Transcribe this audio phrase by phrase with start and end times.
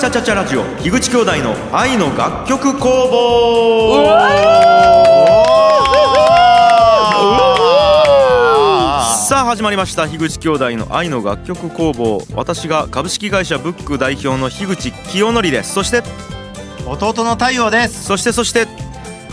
[0.00, 4.06] チャチャチャラジオ樋口兄弟の愛の楽曲工房。
[9.28, 10.08] さあ始まりました。
[10.08, 12.22] 樋口兄弟の愛の楽曲工房。
[12.34, 15.74] 私が株式会社ブック代表の樋口清則です。
[15.74, 16.02] そして
[16.86, 18.02] 弟の太陽です。
[18.04, 18.66] そしてそして。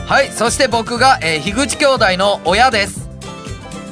[0.05, 3.07] はいそして僕が、えー、樋口兄弟の親です。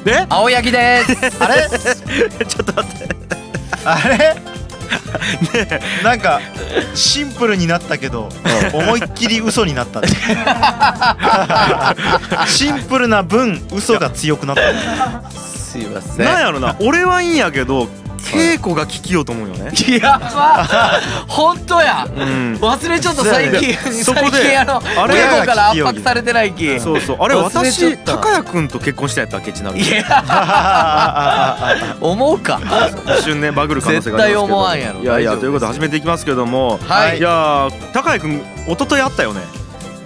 [0.04, 0.26] で？
[0.28, 1.42] 青柳です。
[1.42, 1.70] あれ？
[2.44, 3.16] ちょっと待って。
[3.82, 4.55] あれ？
[6.02, 6.40] なんか
[6.94, 8.28] シンプルになったけど
[8.72, 10.08] 思いっきり嘘になったね。
[12.46, 15.30] シンプルな分嘘が強くなった。
[15.30, 16.76] すいませなんやろな。
[16.80, 17.88] 俺はいいんやけど
[18.26, 19.72] 稽古が聞きようと思うよね。
[20.00, 22.06] やば本当や。
[22.06, 22.58] うん。
[22.60, 23.74] 忘れちゃった最近。
[24.04, 27.16] 最近あのあれ稽古から圧迫されてないきそうそう。
[27.20, 29.52] あれ私高谷君と結婚したやったっけ？
[29.52, 30.06] ちなるいや。
[32.00, 32.60] 思うか。
[33.18, 34.56] 一瞬ねバグる可能性がありますけど。
[34.56, 35.00] 絶対思わんやろ。
[35.00, 36.78] いやいやということで始めていきますけども。
[36.86, 37.18] はい。
[37.18, 39.40] いやー高谷君一昨日会ったよね？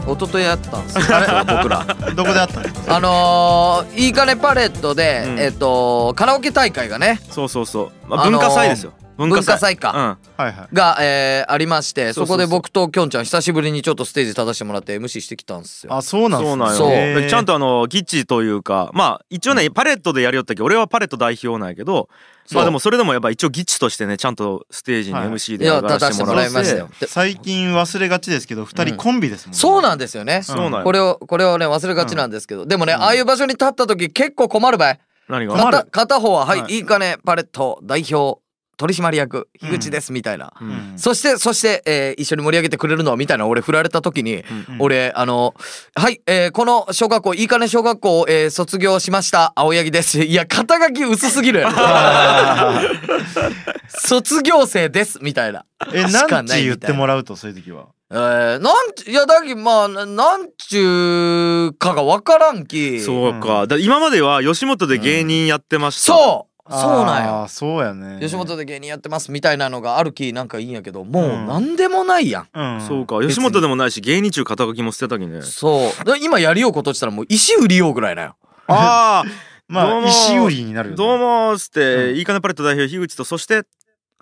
[0.06, 1.04] 一昨日やったんですよ。
[1.46, 1.84] 僕ら。
[2.14, 2.66] どこであったの？
[2.96, 5.38] あのー、いいかねパレットで、うん。
[5.38, 7.20] えっ、とカラオケ大会がね。
[7.30, 10.18] そうそうそう、まあ、あのー文化祭ですよ文文化祭か。
[10.36, 10.74] はいはい。
[10.74, 12.26] が、えーありましてそうそうそう。
[12.26, 15.94] そこで僕ときょんちゃん久しぶりにちょっとステージ立たせてもらって MC してきたんですよ。
[15.94, 17.28] あそううんなんそうなんよ。
[17.28, 22.08] ちゃんとあのギッチというかまあ一応ねパレットでやりよったけど俺はパレット代表なんやけど
[22.52, 25.28] まあでもそれでもやっぱ一応ギッチとしてねちゃんとステージにはい。
[25.28, 26.24] MC で上がら立たせて。
[26.24, 26.88] もせてもらいましたよ。
[27.00, 29.58] で最近忘れがちですけど二人コンビですもんね。
[29.58, 30.42] そうなんですよね。
[30.42, 30.84] そうなんよ。
[30.84, 33.02] これをこれをね忘れがちなんですけど、でもね、うん。
[33.02, 35.00] ああいう場所に立った時結構困るばい。
[35.28, 35.54] 何が？
[35.54, 35.76] 困る。
[35.78, 36.74] 片片方は「はい、はい。
[36.74, 38.40] い、いかねパレット代表
[38.80, 40.70] 取締役樋口です」みたいな、ううん。
[40.94, 44.44] んそしてそして、えー一緒に盛り上げてくれるのはみたいな俺振られた時に、うん。
[44.78, 45.54] 俺あの
[45.94, 51.74] 「はい、えーこの小学校いいかね小学校を、えー卒業しました青柳です」いや肩書き薄すぎるやろ。
[53.88, 55.64] 卒業生ですみたいな。
[55.92, 57.86] えしか何ち言ってもらうとそういう時は？
[58.12, 63.00] えー、なんちいやだけどまあななんちゅうかがわからんき。
[63.00, 63.66] そうか。
[63.68, 66.12] だ今までは吉本で芸人やってました。
[66.12, 66.16] そう。
[66.16, 66.46] そ
[66.76, 68.18] うなんよあーそうやね。
[68.20, 71.46] 吉本で芸人やってますみたいなのがあるきなんかいいんやけどもううん。
[71.46, 72.80] なんでもないやん、うん。
[72.80, 73.20] そうか。
[73.20, 75.42] 吉本でもないし芸人中肩書きも捨てたきね。
[75.42, 76.04] そう。
[76.04, 78.36] で今やりようことしたらもう石売りようぐらいなよ。
[78.66, 79.30] ああ
[79.68, 80.96] まあ石売りになるよね。
[80.96, 82.16] どうもーっつって、うん。
[82.16, 83.62] いいかねパレット代表樋口とそして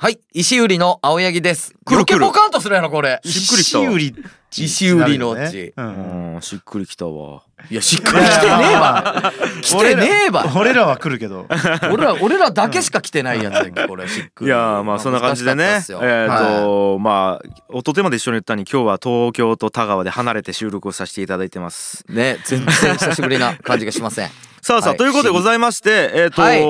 [0.00, 1.74] はい石売りの青柳です。
[1.84, 3.20] 来る余計来るポカンとするやろこれ。
[3.24, 3.84] しっくりきたわ。
[3.84, 4.14] 石売り
[4.56, 6.34] 石売りのなるよちねうん。
[6.34, 7.42] うんしっくりきたわ。
[7.68, 9.32] いやしっくりきてねえわ。
[9.60, 10.46] 来てねえわ。
[10.54, 11.48] 俺らは来るけど。
[11.92, 14.46] 俺ら俺らだけしか来てないやつやんけこれしっくり。
[14.46, 15.64] いやーまあそんな感じでね。
[15.64, 16.28] 難えっしかったっすよ。
[16.28, 16.62] はい。
[16.62, 22.04] とまあ一昨日まで一緒に言ったに今日は東京と田川で離れて収録をさせていただいてます。
[22.08, 24.30] ね全然久しぶりな感じがしません
[24.62, 24.98] さあさあ、はい。
[24.98, 26.60] ということでございましてえっ、と、はい。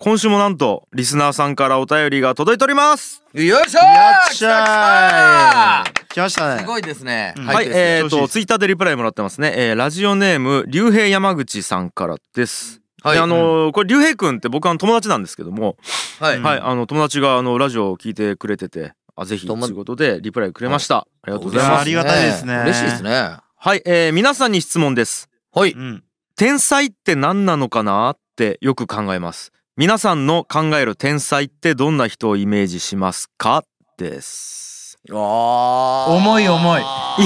[0.00, 3.22] 今週もなんとリスナーさんからお便りが届いております。
[3.32, 6.04] よいしょやっしゃ来ー。
[6.08, 7.46] 来ましたねたすごいですね、うん。
[7.46, 12.80] はい、ですえっ、調子いいですとツイッターでリプライもらってますね、えーラジオネーム竜兵山口さんからです。
[13.02, 13.14] はい。
[13.16, 15.76] であのーこれ竜兵くんって僕は友達なんですけども、
[16.20, 16.60] はい、はい。
[16.60, 21.72] あの友達があのラジオを聞いてくれててあぜひと友いうことでリプライくれました、ありがとうございます。
[21.74, 22.54] やありがたいですね。
[22.64, 23.36] 嬉しいですね。
[23.56, 25.28] はい、えー皆さんに質問です。
[25.52, 25.72] はい。
[25.72, 26.04] うん
[26.36, 29.52] 天才って何なのかなってよく考えます。
[29.76, 33.62] 皆さんの考える天才ってどんな人をイメージしますか？
[33.96, 34.98] です。
[35.10, 36.12] あー。
[36.12, 36.82] 重い重い。
[36.82, 36.84] い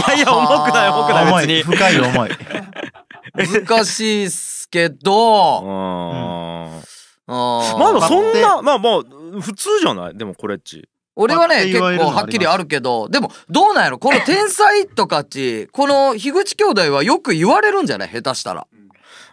[0.08, 1.46] やいや重くない重くない重い。
[1.46, 1.74] 別に。
[1.74, 2.30] 深い重い。
[3.66, 6.82] 難しいっすけあどー
[7.28, 7.78] あー。
[7.78, 9.02] まあそん待なまあまあ
[9.40, 10.18] 普通じゃない？
[10.18, 10.86] でもこれっち。
[11.16, 13.08] 俺はね結構はっきりあるけど。
[13.08, 13.98] でもどうなんやろ？
[13.98, 18.10] この天才とかっちこの樋口兄弟はよく言われるんじゃない？
[18.10, 18.66] 下手したら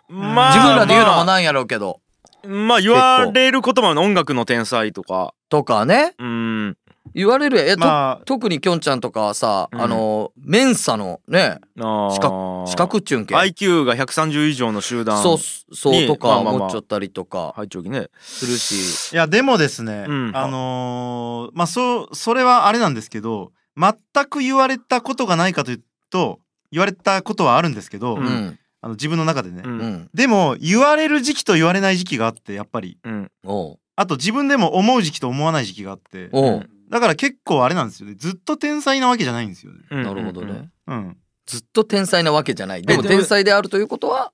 [0.10, 2.02] ま自分らで言うのもまなんやろうけど。
[2.44, 5.34] あまあ言われる言葉の音楽の天才とか。
[5.50, 6.14] とかね。
[6.20, 6.78] うん。
[7.14, 9.82] 言われるえ、とまあ特にきょんちゃんとかはさ、うん。
[9.82, 15.38] あのメンサのねあ資ー資格っちゅうんけ？IQ が130以上の集団そう
[15.76, 17.54] そうにとか思っちゃったりとか。
[17.56, 18.10] はい長期ね。
[18.20, 19.14] するし。
[19.14, 20.32] いやでもですね、うん。
[20.36, 23.94] あのーまあそうそれはあれなんですけど全
[24.26, 26.40] く言われたことがないかというと
[26.72, 29.78] 言われたことはあるんですけど、ううんんあの自分の中でね、ううん。
[29.80, 33.00] んでも言われる時期と言われない時期があってやっぱり。
[33.04, 33.32] うん。
[33.44, 33.80] おう。
[33.96, 36.70] あと自分でも思う時期と思わない時期があっておう。
[36.92, 38.14] だから結構あれなんですよね。
[38.16, 39.80] ずっと天才なわけじゃないんですよね。
[39.90, 40.04] うん。
[40.04, 41.18] なるほどね、うん。
[41.48, 42.84] ずっと天才なわけじゃない。
[42.84, 44.32] でもえでも天才であるということは？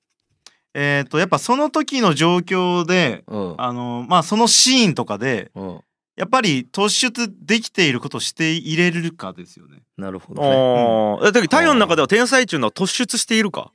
[0.74, 3.56] えっ、とやっぱその時の状況でうん。
[3.58, 5.80] あのまあそのシーンとかでうん。
[6.18, 9.78] やっぱり突出できていることをしていれるかですよね。
[9.98, 11.18] なるほどね。
[11.24, 13.72] ああ、だけど太陽の中では天才っていうのは突出しているか？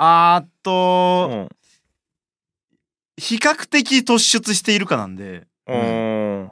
[0.00, 1.48] あーっうと、ん。
[3.16, 5.46] 比較的突出しているかなんで。
[5.66, 6.50] うん。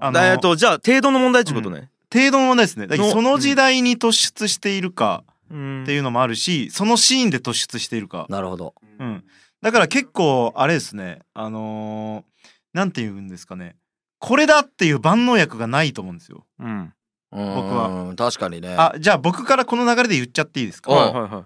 [0.00, 1.90] あのえっとじゃあ程度の問題ってことね。
[2.12, 2.86] 程度の問題ですね。
[3.10, 5.82] その時代に突出しているかうん。
[5.82, 8.74] っていうのもあるしそのシーンで突出しているか、なるほど。
[9.00, 9.24] うん、
[9.60, 11.18] だから結構あれですね。
[11.34, 12.34] あのー
[12.74, 13.74] なんて言うんですかね。
[14.20, 16.46] これだっていう万能薬がないと思うんですよ。
[16.60, 16.92] うん。
[17.32, 18.14] 僕は。
[18.16, 18.74] 確かにね。
[18.78, 20.92] あじゃあ僕からこの流れで言っちゃっていいですか？
[20.92, 21.44] うんはいはいはい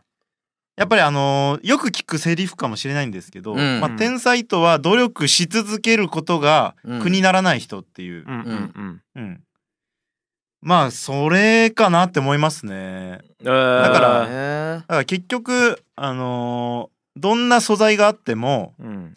[0.78, 3.80] やっぱりあのーよく聞くセリフかもしれないんですけど、うん。
[3.80, 7.02] まあ、天才とは努力し続けることがうん。
[7.02, 9.02] 苦にならない人っていう、うんうんうん。
[9.16, 9.40] うん。
[10.60, 13.20] まあそれかなって思いますね。
[13.40, 13.82] えー。
[13.82, 19.14] だからねだから結局あのーどんな素材があってもうん。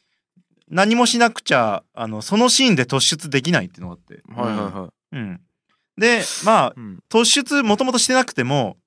[0.67, 5.15] 何もしなくちゃあのそのシーンで突出できないっていうのがあって、はいはいはい。
[5.17, 5.41] うん、
[5.97, 6.99] でまあうん。
[7.07, 8.77] 突出もともとしてなくても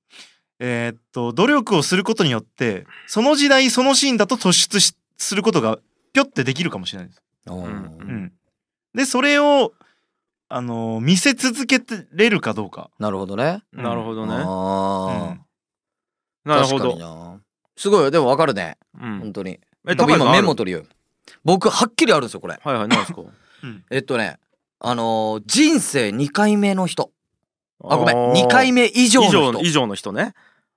[0.67, 5.79] えーっと努力をすることによってその時代そのシーンだと突出しすることが
[6.15, 7.23] ぴょってできるかもしれないです。
[7.47, 7.57] うん。
[7.65, 8.33] うん、
[8.95, 9.73] でそれを
[10.49, 12.91] あの見せ続けてれるかどうか。
[12.99, 13.63] なるほどね。
[13.75, 13.83] うん。
[13.83, 14.37] なるほどね。
[16.45, 17.41] なるほど。
[17.77, 18.11] すごいよ。
[18.11, 18.79] でもわかるね。
[18.99, 19.19] うん。
[19.21, 19.61] 本当に。
[19.87, 20.85] え僕今メモと取りよ。
[21.45, 22.59] 僕はっきりあるんですよこれ。
[22.63, 23.21] はいはい何ですか？
[23.91, 24.39] えっとね
[24.81, 27.11] あのー人生2回目の人。
[27.83, 28.17] あごめん。
[28.17, 28.33] ー。
[28.47, 30.35] 2回目以上の以上人以上の人ね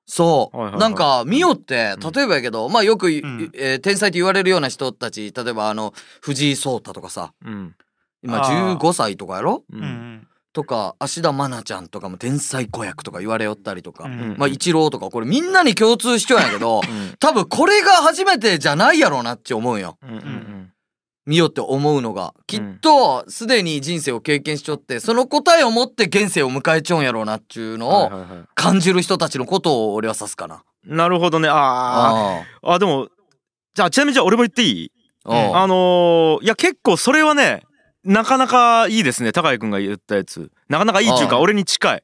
[0.10, 0.82] そう、はいはいはい。
[0.82, 2.12] なんかミオってうん。
[2.12, 3.52] 例えばやけど、まあよく、ん。
[3.54, 7.34] えー天才と言われるような人たち例えばあの藤井聡太とかさ。
[7.46, 7.76] うん。
[8.24, 8.78] 今あー。
[8.78, 9.64] 15歳とかやろ？
[9.72, 10.28] ううんん。
[10.54, 14.36] とか芦田愛菜ちゃんとかも天才子役とか言われよったりとか、うん。
[14.40, 17.16] まあ一郎とかこれみんなに共通しちゃうんやけどうん。
[17.20, 19.98] 多分これが初めてじゃないやろうなって思うんよ。
[20.02, 20.72] うんうん
[21.28, 28.12] 見よって思うのがきっとすでに人生を経験しちょってその答えを持って現世を迎えちゃうんやろうなっていうのを
[28.56, 30.64] 感じる人たちのことを俺は指すかな。
[30.86, 31.50] なるほどね。
[31.50, 32.72] ああー。
[32.72, 33.10] あでも
[33.76, 34.92] じゃあちなみにじゃあ俺も言っていい？
[35.26, 37.64] あのーいや結構それはね
[38.06, 39.34] なかなかいいですね。
[39.34, 40.50] 高井君が言ったやつ。
[40.70, 42.04] なかなかいいっていうか俺に近い。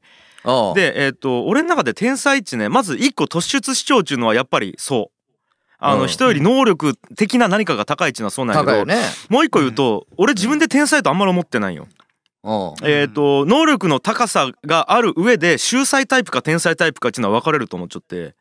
[0.74, 5.13] でえっ、と俺の中で天才値ねまず一個突出主張っていうのはやっぱりそう
[5.86, 6.08] あの、うん。
[6.08, 8.96] 人より能力的な何かが高いっていうのはそうなんやけど、ね。
[9.28, 11.86] もう一個言うと、俺自分で天才とあんまり思ってないよ。
[12.42, 12.74] うん。
[12.82, 18.34] えっ、と能力の高さがある上で秀才タイプか天才タイプかっていうのは分かれると思っちゃって、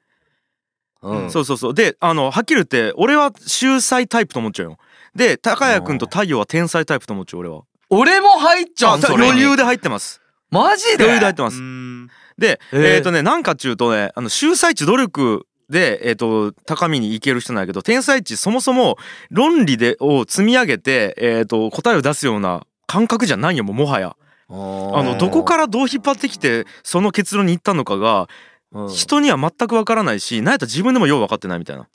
[1.02, 1.32] うん。
[1.32, 1.74] そうそうそう。
[1.74, 4.78] であのはっきり言って俺は秀才タイプと思っちゃうよ。
[5.16, 7.62] で高谷君と太陽は天才タイプと思っちゃう俺は。
[7.90, 9.32] 俺も入っちゃあうんそれに。
[9.32, 10.22] 余裕で入ってます。
[10.50, 11.06] マジで？
[11.06, 11.62] う余裕で入ってます。
[11.62, 12.08] ん。
[12.38, 12.96] でえー。
[12.96, 18.98] えっ、とねなんかっちゅうとねあの秀才値努力で、えー、と高みに行ける人なんやけど天才値そもそも
[19.32, 24.16] 論理でを積み上げて、えー、と答えを出すような感覚じゃないよもうもはや
[24.50, 28.30] ああのどこからどう引っ張ってきてその結論に行ったのかが
[28.72, 31.84] ら人には全く分からないしなんやったら自分でもよう分かってないみたいな。
[31.84, 31.86] へ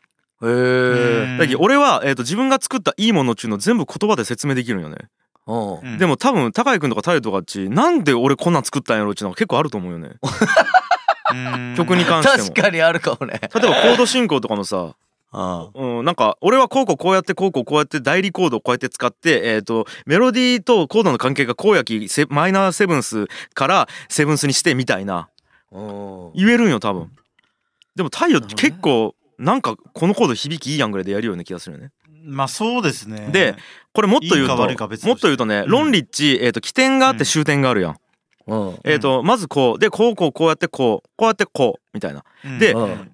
[0.43, 4.97] えだけど俺は、えー、と自分が作ったいいものっていうのを全部言葉で説明できるんよね。
[5.47, 10.11] うんうんでも多分高井君とか太陽とかっちなんで俺こんなん作ったんやろっていうのが結構あると思うよね。
[11.33, 11.75] うん。
[11.77, 12.49] 曲に関しても。
[12.49, 13.41] 確かにあるかもね。
[13.41, 14.95] 例えばコード進行とかもさ。
[15.31, 25.29] あうん、なんか俺はこうこうこうやってこうこうこうやって代理コードをこうやって使って、えー、とメロディーとコードの関係がこうやきセマイナーセブンスからセブンスにしてみたいな。
[25.71, 27.11] うん言えるんよ多分。
[27.95, 28.55] でも太陽なるほどね。
[28.57, 31.91] 結構なんかこのコード響きいいやんぐらいでやるような気がするよね。
[32.25, 33.29] まあそうですね。
[33.31, 33.55] で
[33.93, 34.63] これもっと言ういいかと
[35.07, 35.71] もっと言うとねうん。
[35.71, 37.97] 論理っち、えー、と起点があっうんて終点があるやん、うん
[38.85, 43.13] えー、とまずこうでこうこうこうやってこうこうやってこうみたいなうんでうん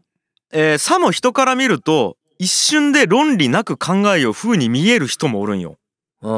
[0.56, 5.78] えー、さも人から見ると一瞬で論理なく考えよう風に見える人もおるんよ。
[6.22, 6.30] うん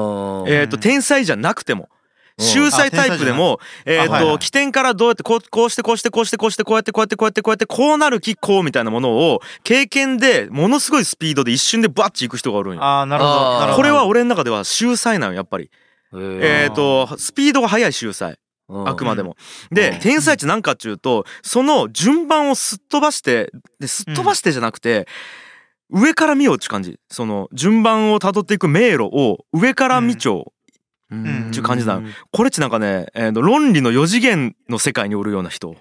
[0.49, 1.85] えー、と天才じゃなくても。
[1.85, 1.97] うん
[2.38, 12.83] 秀才タイプでも、えっ、あはいはいと起点からどうやってこうこうしてこうしてこうしてこうしてこうやってこうやってこうやってこうやってこうなるきこうみたいなものを経験でものすごいスピードで一瞬でバッチいく人がおるんよ。
[12.83, 15.71] ああなるほどあーなるほどこれは俺の中では秀才なのやっぱり。
[16.12, 19.37] えっ、とスピードが速い秀才あくまでも。
[19.70, 19.99] で、うん。
[20.00, 25.06] 天才って何かっていうとその順番をすっ飛ばしてですっ飛ばしてじゃなくて、
[25.90, 26.99] 上から見ようって感じ。
[27.08, 30.44] その順番をたどっていく迷路を上から見ちゃう、
[31.11, 31.52] うん。
[31.52, 32.08] ちゅう感じなの。
[32.32, 35.76] これってなんかね、えーと論理の4次元の世界におるような人。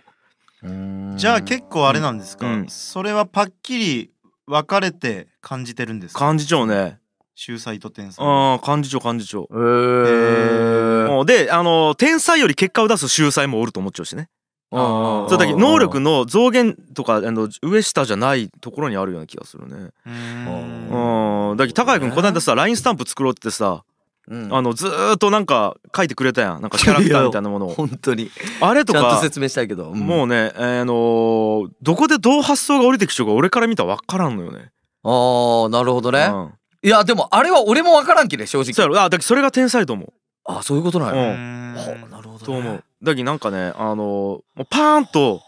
[0.61, 1.15] うん。
[1.17, 2.67] じゃあ結構あれなんですか、うん。
[2.69, 4.11] それはパッキリ
[4.45, 6.19] 分かれて感じてるんですか？
[6.19, 6.99] 感じちゃうね。
[7.33, 8.23] 秀才と天才。
[8.23, 9.41] あー感じちゃう感じちゃう。
[9.41, 10.64] へー
[11.25, 14.29] であの天才より結果を出す秀才もおると思っちゃうしね。
[14.71, 14.79] うん
[15.29, 19.91] そうだけど能力の増減とかあの上下じゃないところにあるような気がするね。
[20.05, 21.51] うーん。
[21.51, 21.57] うん。
[21.57, 23.83] だけど高井君この間さ LINE スタンプ作ろうってさ
[24.27, 24.53] うん。
[24.53, 26.61] あのずーっとなんか書いてくれたやん。
[26.61, 27.69] なんかキャラクターみたいなものを。
[27.75, 28.31] 本当に。
[28.59, 29.91] あれとかちゃんと説明したいけど。
[29.91, 34.71] もうね、あのーどこでどう発想が降りてきちゃうか俺から見たら分からんのよね。
[35.03, 36.27] ああなるほどね。
[36.31, 38.73] うん、いやでもあれは俺もわからんきね正直。
[38.73, 38.99] そうやろ。
[38.99, 40.13] あだそれが天才と思う。
[40.45, 41.23] あそういうことなんうや。
[41.23, 41.73] うーん。
[41.75, 42.39] はあなるほどね。
[42.45, 42.83] と思う。
[43.03, 45.41] だけどなんかねあのもうパーンと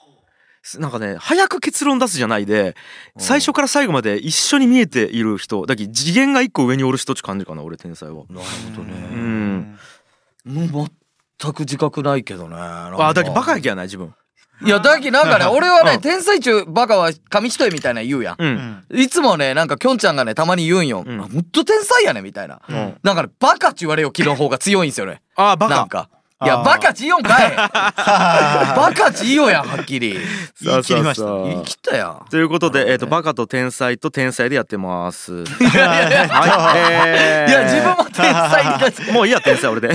[0.80, 2.76] なんかね早く結論出すじゃないで
[3.18, 8.26] 最初から最後まで一緒に見えている人だけど次元が一個上におる人って感じかな俺天才は。
[8.30, 8.94] なるほどね。
[9.16, 9.78] ん。
[10.46, 10.88] もう
[11.40, 12.56] 全く自覚ないけどね。
[12.58, 14.14] あだけどバカやきやない自分
[14.66, 15.86] いやだけどなんかね俺はうん。
[15.86, 18.36] ね天才中バカは紙一重みたいな言うやん。
[18.40, 18.56] ううん。
[18.56, 21.04] んいつもねなんかきょんちゃんがねたまに言うんよ。
[21.06, 21.20] うん。
[21.20, 22.62] ほんと天才やねみたいな。
[22.68, 22.98] うん。
[23.04, 25.22] なんかねバカって言われよ気の方が強いんすよね。
[25.36, 25.76] あバカ。
[25.76, 26.10] なんか
[26.46, 27.56] いやバカち言おんかい。
[27.58, 30.20] バカち言おうやんはっきり。
[30.62, 31.24] 言い切りました。
[31.24, 32.26] そうそうそう言い切ったやん。
[32.30, 35.34] ということで、えっ、と、バカと天才と天才でやってます。
[35.42, 37.50] はい、えー。
[37.50, 39.90] いや自分も天才だもういいや、天才俺で。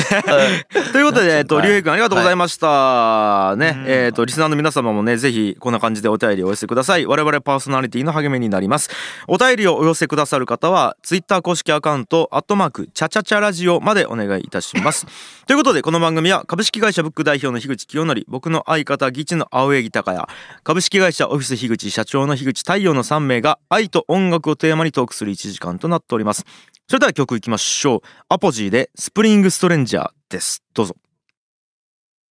[0.92, 1.66] ということで、えっ、と、はい。
[1.66, 3.54] りゅうへいくんありがとうございました。
[3.54, 3.84] ねう、ん。
[3.86, 7.06] えっ、と、リスナーの皆様もね、ぜひ、こんな感じでお便りをお寄せください。
[7.06, 8.90] 我々パーソナリティの励みになります。
[9.28, 15.06] お便りをお寄せくださる方は、ツイッター公式アカウント、アットマーク、チャチャチャラジオまでお願いいたします。
[15.52, 20.26] ということで、この番組は、株式会社ブック代表の樋口清則、僕の相方、ギチの青柳高也、
[20.64, 26.46] 株式会社オフィス樋口社長の樋口太陽の3名が、愛と音楽をテーマにトークする1時間となっております。
[26.88, 28.00] それでは曲いきましょう。
[28.30, 30.62] アポジーで、スプリングストレンジャーです。
[30.72, 30.96] どうぞ。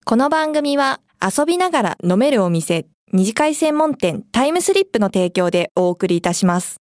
[0.03, 6.80] この番組は遊びながら飲めるお店、二次会専門店タイムスリップの提供でお送りいたします。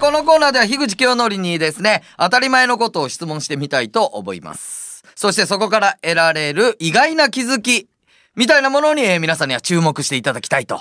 [0.00, 5.04] このコーナーでは樋口清則にですね当たり前のことを質問してみたいと思います。
[5.14, 7.88] そしてそこから得られる意外な気づき
[8.34, 10.80] みたいなものに、えー皆さんには注目していただきたいと。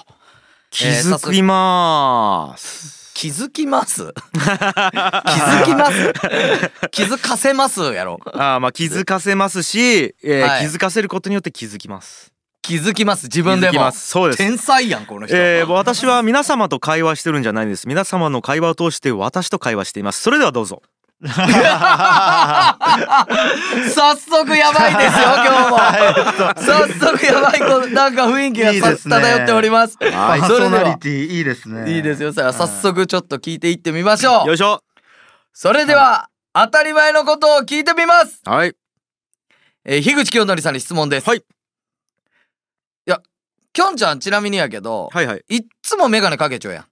[0.71, 3.11] 気づきまーす。
[3.13, 4.13] 気づきます？
[4.31, 6.13] 気づきます？
[6.91, 7.81] 気づかせます？
[7.93, 10.61] やろあーまあ気づかせますし、えーはい。
[10.61, 12.31] 気づかせることによって気づきます。
[12.61, 13.23] 気づきます。
[13.25, 13.91] 自分でも。
[13.91, 14.37] そうです。
[14.37, 17.87] 天才やんこの人、えー私は皆様と会話してるんじゃないんです。
[17.87, 20.21] 皆様の会話を通して私と会話しています。
[20.21, 20.81] それではどうぞ。
[21.21, 21.35] 早
[24.15, 25.77] 速やばいですよ 今日も。
[26.63, 27.59] 早速やばい。
[27.59, 29.97] こなんか雰囲気がさい漂っております。
[29.97, 30.79] パーそれでは。
[30.81, 31.91] ソナリティいいですね。
[31.93, 32.31] いいですよ。
[32.31, 34.47] さあ早速ちょっと聞いていってみましょう。
[34.47, 34.81] よいしょ。
[35.53, 38.41] それでは当たり前のことを聞いてみます。
[38.45, 38.73] はい。
[39.85, 41.27] えー、樋口清則さんに質問です。
[41.27, 41.43] はい
[43.73, 45.43] きょんちゃんちなみにやけどはいはい。
[45.49, 46.85] いっつもメガネかけちょやん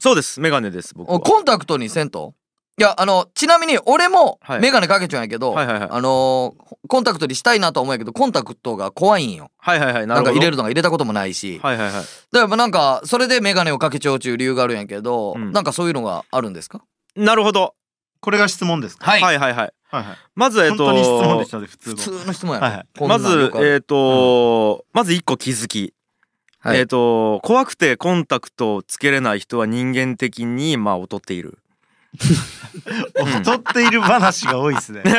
[0.00, 0.40] そうです。
[0.40, 0.94] メガネです。
[0.94, 1.20] 僕は。
[1.20, 2.34] コンタクトにせんと？
[2.78, 5.88] いやあのちなみに俺もはいメガネかけちょんやけど、はいはいはい。
[5.90, 10.06] あのーコンタクトにしたいなとは思うんやけどコンタクトが怖いんよはいはいはい。
[10.06, 10.14] なるほど。
[10.14, 11.94] なんか入れるのが入れたこともないし、はいはいはい。
[11.94, 16.82] だからまあなんかそれでメガネをかけちゃうちゅう理由があるんやけど、うんなんかそういうのがあるんですか？
[17.14, 17.74] なるほど。
[18.20, 19.08] これが質問ですか？
[19.08, 19.72] はい、はいはいはい。
[19.90, 20.86] はいはいまずえっと。
[20.86, 25.94] 本当に質問でしたね普通普の通の質問やろ、はいはいまずえっと、まず一個気づき。
[26.62, 26.78] はい。
[26.78, 31.58] えっと怖くてコンタクトをつけれない人は人間的にまあ劣っている。
[32.12, 35.02] 劣っている話が多いですね。
[35.04, 35.14] 人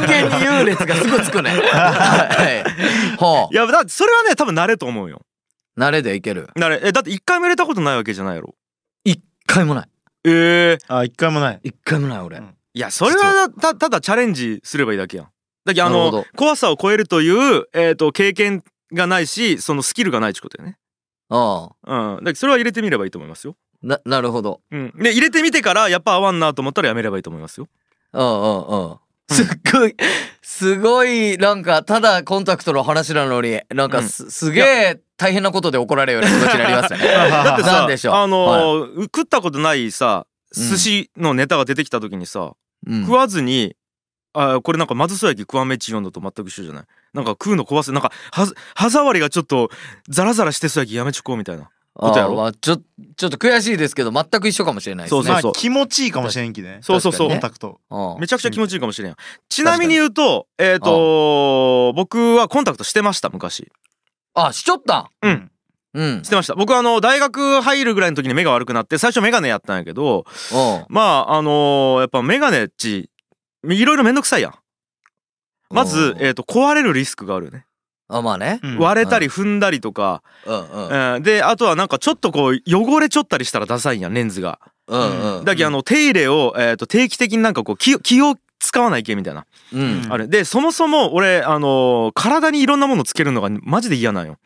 [0.00, 1.50] 間に優劣がすぐつくね。
[1.70, 2.64] は
[3.14, 3.16] い。
[3.18, 5.22] ほいやだそれはね多分慣れと思うよ。
[5.76, 6.48] う慣れでいける。
[6.56, 8.54] 慣れえだって一回も入れたことないわけじゃないやろ。
[9.04, 9.88] 一回もない。
[10.24, 11.60] ええあ一回もない。
[11.64, 12.54] 一回もない俺、うん。
[12.74, 15.26] いやそれはたただチャレンジすればいいだけやん。
[15.64, 18.62] だけどあの怖さを超えるというえっと経験
[18.92, 20.78] がないしそのスキルがないってことよね。
[21.28, 22.24] あうん。
[22.24, 23.56] だそれは入れてみればいいと思いますよ。
[23.82, 24.60] あななるほど。
[24.70, 24.92] うん。
[24.96, 27.68] で入れてみてからやっぱ合わんなと思ったらやめればいいと思いますよ。
[28.12, 28.96] うんうんうん。
[29.30, 29.96] すっごい
[30.42, 36.98] すごいなんかただコンタクトの話なのになんかす,、すげえ大変なことで怒られるような気持ちになりますね。
[37.00, 38.14] だってさなんでしょう。
[38.14, 40.68] あのー食ったことないさうん。
[40.68, 42.52] 寿司のネタが出てきた時にさ、
[42.86, 43.02] うん。
[43.06, 43.74] 食わずに
[44.34, 46.84] あーこれなんかまずそうやき食わんめっち読んだと全く一緒じゃない？
[47.14, 48.12] なんか食うの壊すなんか
[48.74, 49.70] 歯触りがちょっと
[50.08, 51.70] ザラザラしてそうやきやめちょこうみたいな。
[51.94, 52.36] ことやろ？
[52.36, 52.78] まあ、ちょ
[53.16, 55.16] ちょっと悔しいですけど全く一緒かもしれないですね。
[55.16, 56.78] そうそうまあ気持ちいいかもしれんきね。
[56.80, 57.28] そうそうそう。
[57.28, 58.20] コンタクトうん。
[58.20, 59.16] めちゃくちゃ気持ちいいかもしれん、
[59.50, 63.70] ちなみに言うとえっ、と僕はコンタクトしてました昔。
[64.32, 65.08] あしちょったん？
[65.20, 65.50] うん。
[65.92, 66.24] うん。
[66.24, 66.54] してました。
[66.54, 70.86] 僕はあの大学入るぐらいの時に目が悪くなって最初メガネやったんやけどうん。
[70.88, 73.10] まああのーやっぱメガネっち
[73.64, 74.54] いろいろめんどくさいやん
[75.72, 77.66] まず、えー、と壊れるリスクがあるよね、
[78.08, 78.60] あまあね。
[78.62, 78.78] うん。
[78.78, 81.14] 割れたり踏んだりとか、うんうん。
[81.14, 81.22] うん。
[81.22, 90.06] であとはなんかちょっとこう汚れちょったりしたらダサいんやんレンズが、うんうんだけどあの手入れを、えー、と定期的になんかこう気を気を使わないけみたいな、うん。
[90.10, 90.28] あれ。
[90.28, 94.36] でそもそも俺あのー体にいろんなものつけるのがマジで嫌なんよ。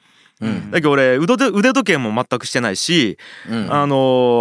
[0.40, 0.70] うん。
[0.70, 3.18] だけど俺腕時腕時計も全くしてないし、
[3.50, 3.72] うん。
[3.72, 3.96] あの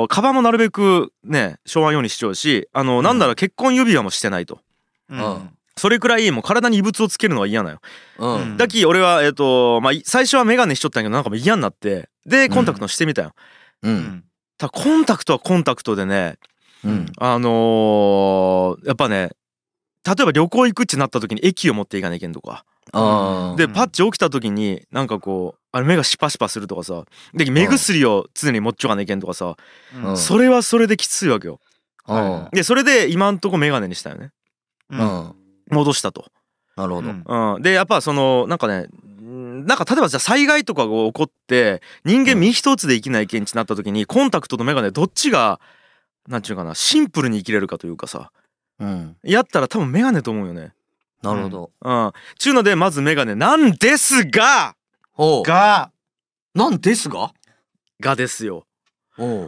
[0.06, 4.60] ーカバンもなるべくね昭和用にしちゃうしあのなんなら結婚指輪もしてないと。
[5.10, 5.20] うん。
[5.20, 7.80] うんそれくらいもう体に異物をつけるのは嫌なよ。
[8.18, 8.36] うん。
[8.36, 8.58] うん。
[8.58, 13.34] だき俺はえっ、とまあい最初は眼鏡しちょったんやけどなんかもう嫌になってでコンタクトしてみたよ、
[13.84, 13.96] ううん。
[13.98, 14.24] ん
[14.58, 16.38] ただコンタクトはコンタクトでね
[16.84, 17.06] うん。
[17.18, 19.32] あのーやっぱね
[20.06, 22.64] 例えば旅行行くってなった時に駅を持っていかなきゃいけんとか。
[23.58, 27.04] でパッチ起きた時になんかこうあれ目がシパシパするとかさ
[27.34, 29.56] で目薬を常に持っちょかなきゃいけんとかさ
[30.06, 30.18] うん。
[30.18, 31.60] それはそれできついわけよ。
[32.08, 32.48] うん。
[32.54, 34.30] でそれで今んとこメガネにしたよね。
[34.92, 35.36] ううんん
[35.70, 36.26] 戻したと、
[36.76, 37.10] なるほど。
[37.10, 37.56] うん。
[37.56, 38.88] うん、でやっぱそのなんかね
[39.22, 45.60] んなんか例えばじゃあ災害とかが起こって人間身一つで生きないけんちなった時にコンタクトとメガネどっちが
[46.28, 48.32] なんちゅうかなシンプルに生きれるかというかさ。
[48.80, 49.16] うん。
[49.24, 50.74] やったら多分メガネと思うよね。
[51.22, 51.72] なるほど。
[51.82, 52.12] うん。
[52.38, 54.76] ちゅうのでまずメガネなんですが
[55.46, 55.92] が。
[56.54, 57.34] なんですが？
[58.00, 58.66] がですよ。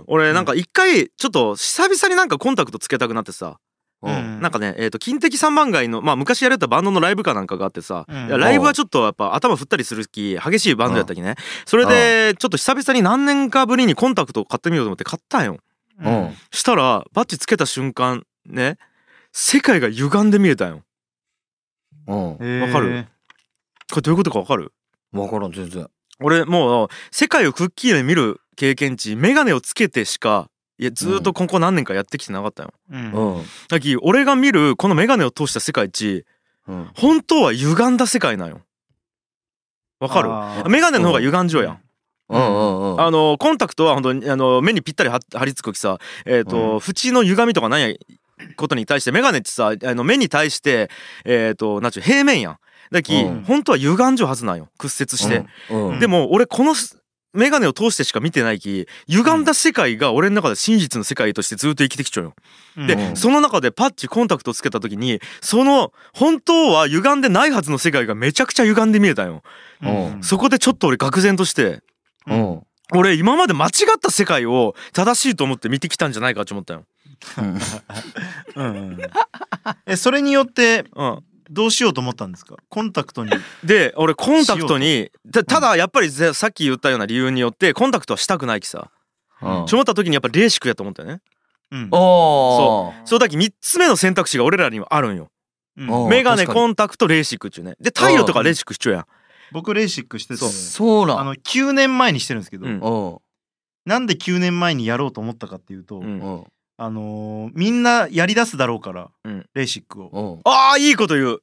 [0.08, 3.60] 俺なんか一回ちょっと久々になんかコンタクトつけたくなってさ。
[3.60, 3.67] お
[4.02, 4.42] ううん。
[4.42, 8.28] なんかね、えー、と金的三番街の、まあ、昔やれたバンドのライブかなんかがあってさ、うん。
[8.28, 11.36] いやライブはちょっとやっぱ頭振ったりする気激しいバンドやったきね、
[11.66, 14.84] それでちょっと久々に何年かぶりにコンタクトを買ってみよ。
[14.84, 15.46] うと思って買ったん。
[15.46, 15.58] よ
[16.04, 16.36] うん。
[16.52, 18.78] したらバッチつけた瞬間ね
[19.32, 20.84] 世界が歪んで見えたんよ。
[22.08, 22.62] うん。
[22.62, 23.08] わかる？
[23.90, 24.74] これどういうことかわかる？
[25.12, 25.88] 分からん全然。
[26.20, 33.12] 俺もう世界をくっきり見る経験値メガネをつけてしかいやずーっとここ何年かやってきてなかったよ、うん。
[33.12, 33.44] うん。
[33.68, 36.26] だき俺が見るこのメガネを通した世界値
[36.68, 36.90] うん。
[36.96, 38.62] 本当は歪んだ世界なんよ。
[40.00, 40.30] わかる？
[40.32, 40.70] あー。
[40.70, 41.80] メガネの方が歪んじょうやん、
[42.30, 42.40] うん。
[42.40, 47.96] うんうんあのコンタクトは本当にあの目にぴったりは貼り付くきさえっ、と、縁の歪みとかなんや
[48.56, 50.92] ことに対してメガネってさあの目に対して
[51.26, 52.58] えっ、となんちゅう平面やん。
[52.92, 53.44] だき、うん。
[53.44, 54.70] 本当は歪んじょうはずなんよ。
[54.78, 55.88] 屈折して、うん。
[55.90, 56.00] うん。
[56.00, 56.74] でも俺この
[57.38, 62.34] すメガネを通してしか見てないき歪んだ世界が俺の中で真実の世界としてずっと生きてきちゃうよ。
[62.78, 62.88] うん。
[62.88, 63.16] で、うん。
[63.16, 69.44] その中でパッチコンタクトをつけた時にその本当は歪んでないはずの世界がめちゃくちゃ歪んで見えたんよ。
[69.84, 70.24] うん。
[70.24, 71.82] そこでちょっと俺愕然として
[72.28, 72.62] うん。
[72.94, 76.86] 俺今まで間違った世界を正しいと思って見てきたんじゃないかって思ったよ。
[78.56, 78.64] うん。
[78.64, 78.98] うん。
[79.86, 82.56] えそれによってうん、どうしようと思ったんですか？
[82.70, 83.32] コンタクトに。
[83.64, 88.92] で俺コンタクトにたただやっぱりぜさっき言ったような理由によってコンタクトはしたくないきさ。
[89.42, 89.66] うん。
[89.68, 91.22] ちょ思った時にやっぱレーシックやと思ったよね。
[91.72, 91.90] うん。
[91.92, 93.06] おー。
[93.06, 93.20] そう。
[93.20, 95.30] だけ3つ目の選択肢が俺らにはあるんよ。
[95.78, 96.10] うん。
[96.10, 97.76] メガネコンタクトレーシックっちゅうね。
[97.80, 99.06] で太陽とかレーシックしちゃうやん。
[99.52, 101.20] 僕レーシックしててそうなん。
[101.20, 102.80] あの9年前にしてるんですけど、うん。
[102.80, 103.18] うん。
[103.86, 106.20] なんで9年前にやろうと思ったかっていうと、うん。
[106.20, 106.44] うん
[106.78, 109.46] あのーみんなやりだすだろうから、うん。
[109.54, 110.10] レーシックを。
[110.12, 110.38] う。
[110.38, 111.40] んああいいこと言う。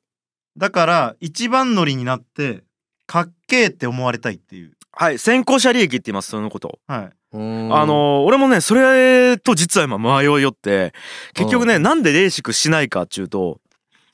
[0.57, 2.63] だから一番乗りになって
[3.07, 4.73] かっけえって思われたいっていう。
[4.93, 6.69] はい先行者利益って言いますそのこと。
[6.69, 6.79] を。
[6.87, 7.11] はい。
[7.33, 10.93] うんあのー俺もねそれと実は今迷いよって
[11.35, 11.83] 結局ね、うん。
[11.83, 13.61] なんでレーシックしないかっちゅうと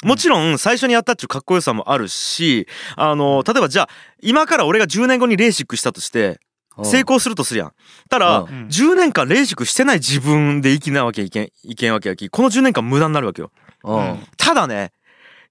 [0.03, 3.89] もちろん最初にやったっちゅうかっこよさもあるしあのー例えばじゃあ
[4.23, 6.41] 今から俺が10年後にレーシックしたとして
[6.85, 7.73] 成功するとするやん。
[8.09, 13.51] たら、うんうん10年間レーシックしてない自分で生きなわけいけんいけんわけやきこの10年間無駄になるわけよ。
[13.85, 14.93] うんただね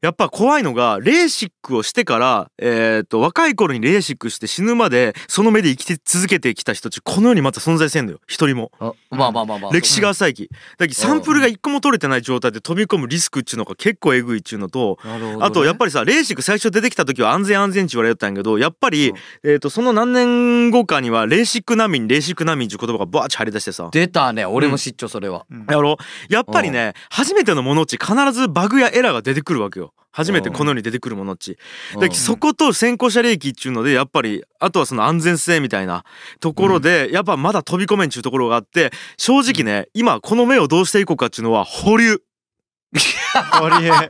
[0.01, 8.19] やっぱ怖いのがレーシックをしてから、えー、と若い頃にレーシックして死ぬまでその目で生きて続けてきた人たちこの世にまた存在せんのよ。
[8.27, 8.71] 一人も。
[8.79, 15.37] あまあまあまあまあ歴史が浅いきだけどサンプルが一個も取れてない状態で飛び込むリスクっちゅうのが結構えぐいっちゅうのとね。
[15.41, 19.17] あとやっぱりさレーシック最初出てきた時は安全安全って言われてたんやけどやっぱり、うん。
[19.43, 23.89] えー、とその何年後かにはレーシック難民レーシック難民っていう言葉がバーッチ張り出してさ。
[23.91, 24.45] 出たね。
[24.45, 25.45] 俺も知っちょそれは。
[25.51, 25.97] うんやろ？
[26.29, 31.57] やっぱりね初めてのものっち必ずバグやエラーが出てくるわけよ初めてこの世に出てくるものっち。
[31.93, 31.99] うん。
[31.99, 36.03] でそこと先行者利益っちゅうのでやっぱりあとはその安全性みたいな
[36.39, 42.17] ところでやっぱまだ飛び込めんちゅうところがあって正直ね今この目をどうしていこうかっちゅうのは保留。
[42.17, 44.09] これ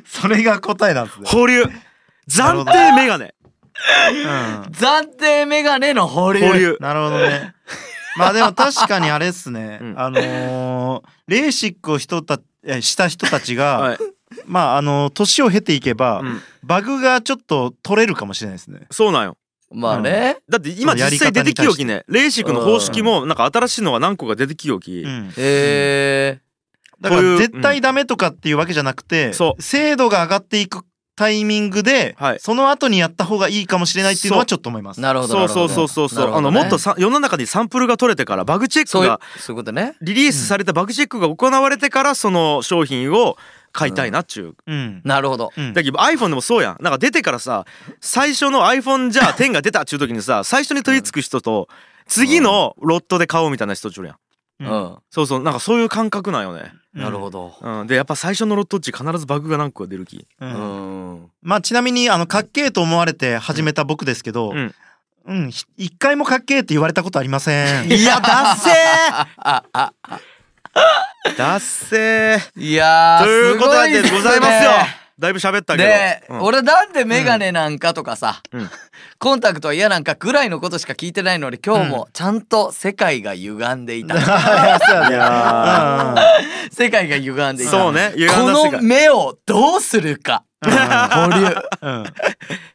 [0.06, 1.62] それが答えなんですね、保留。
[2.28, 3.34] 暫定メガネ。
[4.70, 6.40] 暫定メガネの保留。
[6.40, 6.78] 保留。
[6.80, 7.54] なるほどね。
[8.16, 9.94] まあでも確かにあれっすね、うん。
[9.98, 12.40] あのーレーシックを人たえ
[12.80, 13.98] した人たちが、 はい、
[14.46, 16.40] まああの年を経ていけば、うん。
[16.62, 18.86] バグがちょっと取れるかもしれないですね。
[18.90, 19.36] そうなんよ。
[19.70, 20.38] まあね。
[20.48, 22.04] だって今実際出てきよきね。
[22.08, 25.28] レーシックの方式もなんか新しいのが何個か出てきよき、うん。
[25.28, 26.40] へえ
[27.00, 29.62] だからこういう絶対ダメとかっていうわけじゃなくて、そう。
[29.62, 32.40] 精度が上がっていくタイミングで、はい。
[32.40, 35.00] その後にやった方がいいかもしれないっていうのはちょっと思います。
[35.00, 39.94] なるほどそうそうそうそうそう、あのもっとさ世の中にサンプルが取れてからバグチェッそういうクがそういうことね。
[40.00, 43.36] リリースされたバグチェックが行われてからその商品を
[43.72, 44.54] 買いたいなっちゅう。
[44.66, 45.02] うん。
[45.04, 45.52] なるほど。
[45.56, 45.74] うん。
[45.74, 46.76] だけど iPhone でもそうやん。
[46.82, 47.64] なんか出てからさ
[48.00, 51.68] 最初の iPhone じゃあ10が出たっちゅう時にさ最初に取り付く人と
[52.06, 54.16] 次のロットで買おうみたいな人ちょるやん
[54.64, 54.84] ううん。
[54.94, 57.54] んそうそうなんかそういう感覚なんよね、なるほど。
[57.60, 60.26] うん、でやっぱ最初のロットっち必ずバグが何個か出る気。
[60.40, 61.14] ううん。
[61.14, 64.74] んまあちなみにあのかっけえと思われて始めた僕ですけど、う
[65.24, 65.50] うん。
[65.76, 67.90] 一回もかっけえって言われたことありません。
[67.92, 68.70] いやだっせ
[69.36, 71.36] ああー。
[71.36, 72.60] だっせー。
[72.60, 74.18] いやーということですごいっすね。
[74.18, 74.70] ございますよ
[75.18, 76.40] だいぶ喋ったけど、で、うん。
[76.42, 78.70] 俺なんでメガネなんかとかさ、うん。
[79.18, 86.14] コンタクトは嫌なんかぐらいのことしか聞いてないのに今日もちゃんと世界が歪んでいた、 うだねいや
[86.70, 87.72] 世界が歪んでいた。
[87.72, 88.12] そうね。
[88.34, 90.44] この目をどうするか。
[90.64, 90.70] 保
[91.30, 92.04] 留うん。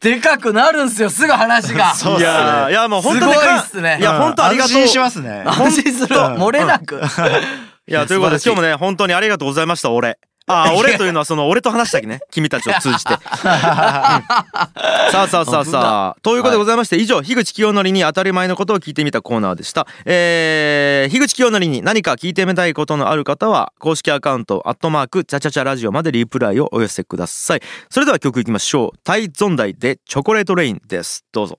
[0.00, 1.94] でかくなるんすよすぐ話が。
[1.96, 2.28] そうっすね。
[2.70, 3.98] いやもう本当にすごいかっすね。
[4.00, 4.76] いや本当ありがとう。
[4.76, 5.42] 安心しますね。
[5.46, 6.16] 安心する。
[6.16, 7.00] うん漏れなく。
[7.88, 12.20] いやということで今日もね本当にありがとうございました俺ああ俺というのはその俺と話したきね。
[12.30, 13.18] 君たちを通じて、 うん。
[13.18, 14.22] さ
[15.22, 16.20] あさあさあさあ。
[16.22, 19.86] ということでございまして以上樋口清則に当たり前のことを聞いてみたコーナーでした。
[20.04, 27.62] えー、樋口清則に何か聞いてみたいことのある方は公式アカウントアットマークチャチャチャラジオまでリプライをお寄せください。
[27.90, 28.98] それでは曲いきましょう。
[29.04, 31.24] タイゾンダイでチョコレートレインです。
[31.32, 31.58] どうぞ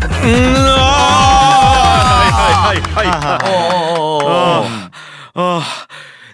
[0.00, 0.06] は
[2.74, 3.44] いはいはいはい。
[3.44, 4.92] おーおーおーおー
[5.34, 5.62] ああ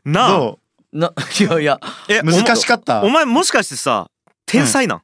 [0.05, 0.59] なあど
[0.93, 1.81] ないやいや。
[2.09, 3.03] えう難しかった？
[3.03, 4.09] お前もしかしてさ
[4.47, 5.03] 天才なん、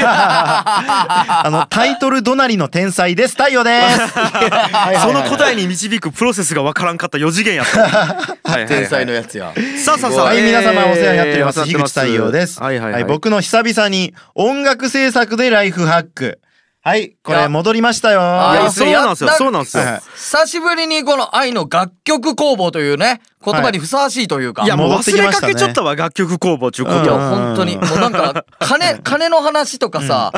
[0.00, 3.34] あのタイトル隣の天才です。
[3.36, 3.98] 太陽です。
[5.02, 7.82] その答えに導くプロセスがわからんかった4次元やった。
[7.88, 7.90] はい
[8.44, 8.68] はいはい。
[8.68, 9.52] 天才のやつや。
[9.84, 11.60] さあさあさあ、はい、皆様お世話になっております。
[11.60, 12.62] えー樋口太陽です。
[12.62, 12.92] はいはい。
[12.92, 16.40] はい、僕の久々に音楽制作でライフハック。
[16.80, 18.20] はい、これ戻りましたよ。
[18.22, 27.20] あーいやそうなんですよそうなんですよ、はい久しぶりにこの愛の楽曲工房というね言葉にふさわしいというか、いやもう忘れかけちゃったわ楽曲工房ちゅうこといやうん。
[27.30, 27.76] 本当に。
[27.76, 30.32] もうなんか金金の話とかさ、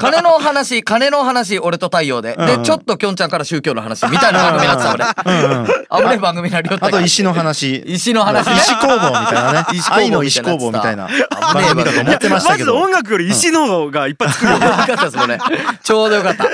[0.00, 2.46] 金の話金の話俺と太陽で、うん。
[2.46, 5.66] でちょっときょんちゃんから宗教の話みたいな番組になってた俺うんうん。
[5.66, 7.76] 危ない番組になりよあと石の話。
[7.86, 8.46] 石の話。
[8.46, 9.66] ね石工房みたいなね。
[9.72, 11.08] 石工房愛の石工房みたいな
[11.52, 12.74] 番組だと思ってましたけど。
[12.74, 14.52] まず音楽より石の方がいっぱい作る。
[14.52, 15.38] よ、よかったですこれ
[15.82, 16.46] ちょうどよかった。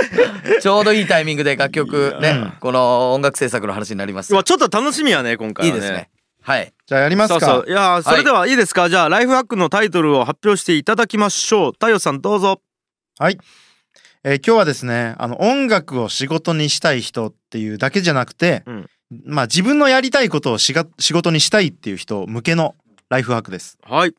[0.60, 2.52] ちょうどいいタイミングで楽曲ね、うん。
[2.58, 4.32] この音楽制作の話になります。
[4.32, 6.01] うわちょっと楽しみやね今回いいですね
[6.42, 7.40] はいじゃあやりますか。
[7.40, 12.60] そうそういやーそれではいいですか、じゃあライフハックのタイトルを発表していただきましょう太陽さんどうぞ
[13.18, 13.38] はい。
[14.24, 18.86] えー今日はですね、あの音楽を仕事にしたい人っていうだけじゃなくて、うん
[19.24, 22.74] まあ自分のやりたいことをしが仕事にしたいっていう人向けの
[23.10, 23.78] ライフハックです。
[23.82, 24.18] はいじゃ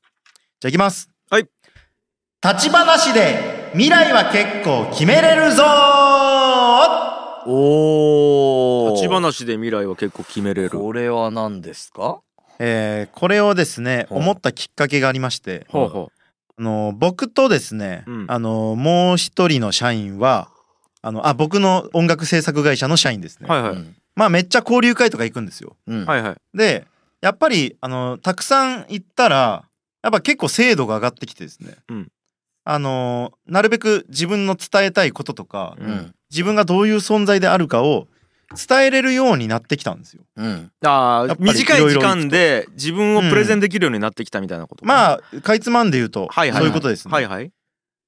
[0.68, 1.10] あ行きます。
[1.30, 1.48] はい。
[2.44, 7.52] 立ち話で未来は結構決めれるぞー。
[7.52, 10.70] お立ち話で未来は結構決めれる。
[10.70, 12.22] これは何ですか？
[12.60, 16.12] えーこれをですね、思ったきっかけがありまして、ほうほ
[16.58, 18.26] あの僕とですね、うん。
[18.28, 20.50] あのもう一人の社員は、
[21.02, 23.48] あのあ僕の音楽制作会社の社員ですね。
[23.50, 23.96] うはいはい、うん。
[24.16, 25.76] まあめっちゃ交流会とか行くんですよ。
[25.88, 26.06] うん。
[26.06, 26.58] はいはい。
[26.58, 26.86] で
[27.22, 29.66] やっぱりあのたくさん行ったら
[30.04, 32.08] やっぱ結構精度が上がってきてですね、うん
[32.66, 36.16] あのなるべく自分の伝えたいこととか、うん。
[36.32, 38.08] 自分がどういう存在であるかを
[38.56, 40.24] 伝えれるようになってきたんですよ。
[40.36, 40.72] うん。
[40.84, 47.14] あーやっぱり短い時間で自分をプレゼンできるようになってきたみたいなことまああかいつまんで言うと、はいはいそういうことですね。
[47.14, 47.52] はいはい。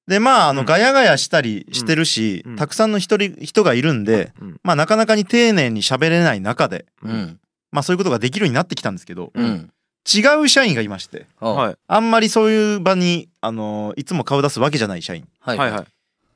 [0.08, 0.58] でまああうん。
[0.58, 2.56] のガヤガヤしたりしてるし、うん。
[2.56, 4.60] たくさんの人人がいるんで、うん。
[4.64, 7.40] まあなかなかに丁寧に喋れない中で、うん。
[7.72, 9.70] まあそういうことができるようになってきたんですけど、うん
[10.06, 15.28] 違う社員がいましてあんまりそういう場にあのいつも顔出すわけじゃない社員。
[15.40, 15.58] はい。
[15.58, 15.86] はいはい。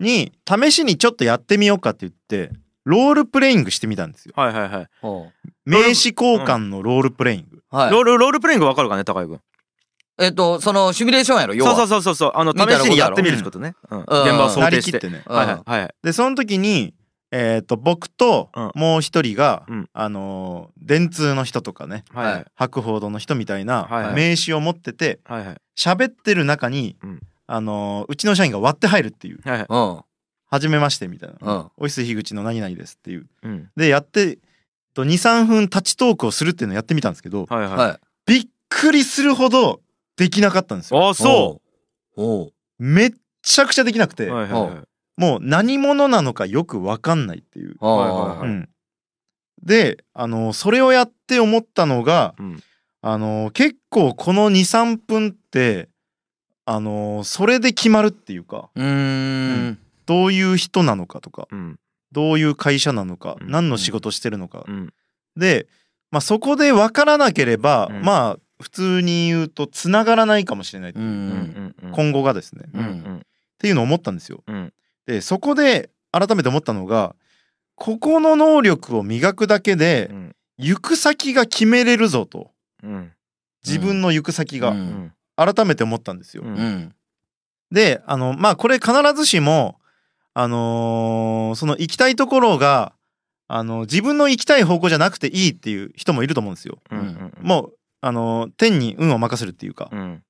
[0.03, 2.51] に試しにちょっとやってみようかって言って
[2.85, 4.33] ロールプレイングしてみたんですよ。
[4.35, 4.87] はいはいはい。
[5.01, 5.27] ほ
[5.65, 7.91] 名刺交換のロールプレイング、うはい。
[7.91, 9.39] ロールロールプレイングわかるかね高井君。
[10.17, 11.75] えっとそのシミュレーションやろ要は。
[11.75, 12.31] そうそうそうそうそう。
[12.35, 13.99] あの試しにやってみるってことね、うん。
[13.99, 14.03] うん。
[14.03, 14.91] 現場を想な定して。
[14.93, 15.23] りきってね。
[15.25, 15.93] はいはい。
[16.03, 16.93] でその時に
[17.31, 18.71] えっ、と僕とうん。
[18.75, 19.89] もう一人が、うん。
[19.93, 22.45] あのー電通の人とかねはいはい。
[22.55, 25.55] 博報堂の人みたいな名刺を持っててはいはい。
[25.77, 27.19] 喋ってる中に、うん。
[27.47, 29.39] あのーうちの社員が割って入るっていう。
[29.43, 30.05] はいは
[30.51, 30.59] い。
[30.59, 31.35] じめましてみたいな。
[31.41, 31.59] うん。
[31.59, 33.27] オフィス樋口の何々ですっていう。
[33.43, 33.69] うん。
[33.75, 34.39] でやって
[34.95, 37.99] 23分タッチトークをするっていうのをやってみたんですけどはいはい、はい。
[38.25, 39.81] びっくりするほど
[40.17, 41.05] できなかったんですよ。
[41.05, 41.61] ああそ
[42.17, 42.53] おう。
[42.79, 43.11] めっ
[43.41, 44.88] ちゃくちゃできなくて、うはいはいはい
[45.19, 48.47] もう何者なのかよく分かんないっていう、はいはいはい。
[48.47, 48.69] うん。
[49.61, 52.63] であのそれをやって思ったのがうん。
[53.01, 55.89] あの結構この23分って
[56.65, 59.77] あのそれで決まるっていうかうーん。
[60.05, 61.79] どういう人なのかとかうん。
[62.13, 63.51] どういう会社なのか、うん。
[63.51, 64.93] 何の仕事してるのか、うん。
[65.35, 65.67] で、
[66.11, 68.01] まあ、そこで分からなければ、うん。
[68.03, 73.25] まあ普通に言うとつながらないかもしれない、ううんんうん今後がですね、っうんうん。
[73.59, 74.43] ていうのを思ったんですよ。
[75.09, 77.15] うんでそこで改めて思ったのが
[77.75, 80.35] ここの能力を磨くだけでうん。
[80.61, 82.51] 行く先が決めれるぞと。
[82.83, 83.13] うん。
[83.65, 84.71] 自分の行く先が。
[84.71, 84.79] ううん。
[84.81, 86.43] ん改めて思ったんですよ。
[87.71, 89.79] であのまあこれ必ずしも
[90.33, 92.93] あのーその行きたいところが
[93.47, 96.79] あの自分の行きたい方向じゃなくていいっていう人もいると思うんですよ。
[96.91, 96.99] うん。
[96.99, 97.33] うん。
[97.41, 100.23] もうあのー天に運を任せるっていうか、うん。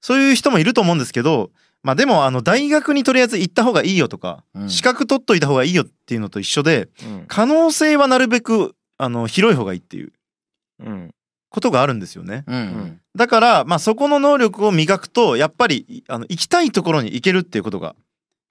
[0.00, 1.50] そういう人もいると思うんですけど
[1.82, 4.70] まあでもあの大学にとりあえず行った方がいいよとか、うん。
[4.70, 7.24] 資格取っといた方がいいよっていうのと一緒でうん。
[7.26, 10.12] 可能性はなるべくあの広い方がいいっていう
[10.84, 11.14] うん。
[11.48, 12.44] ことがあるんですよね。
[12.46, 17.96] うんだからまあそこの能力を磨くとやっぱりいあの行きたいところに行けるっていうことが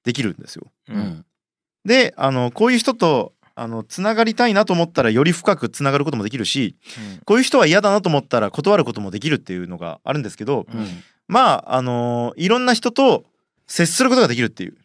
[0.04, 0.68] できるんですよ。
[0.90, 1.00] ううん。
[1.00, 1.26] ん
[1.86, 6.76] であのこういう人とあのつながりたいなと思ったらより深くつながることもできるし
[7.26, 10.88] こういう人は嫌だなと思ったら断ることもできるっていうのがあるんですけどうん
[11.30, 13.24] まああのいろんな人と
[13.68, 14.76] 接することができるっていう。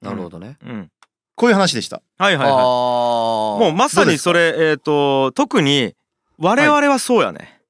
[0.00, 0.56] なるほどね。
[0.64, 0.90] うん。
[1.34, 2.00] こういう話でした。
[2.16, 2.56] はいはいはい。
[2.56, 5.94] あもうまさにそれえっと特に
[6.38, 7.60] 我々はそうやね。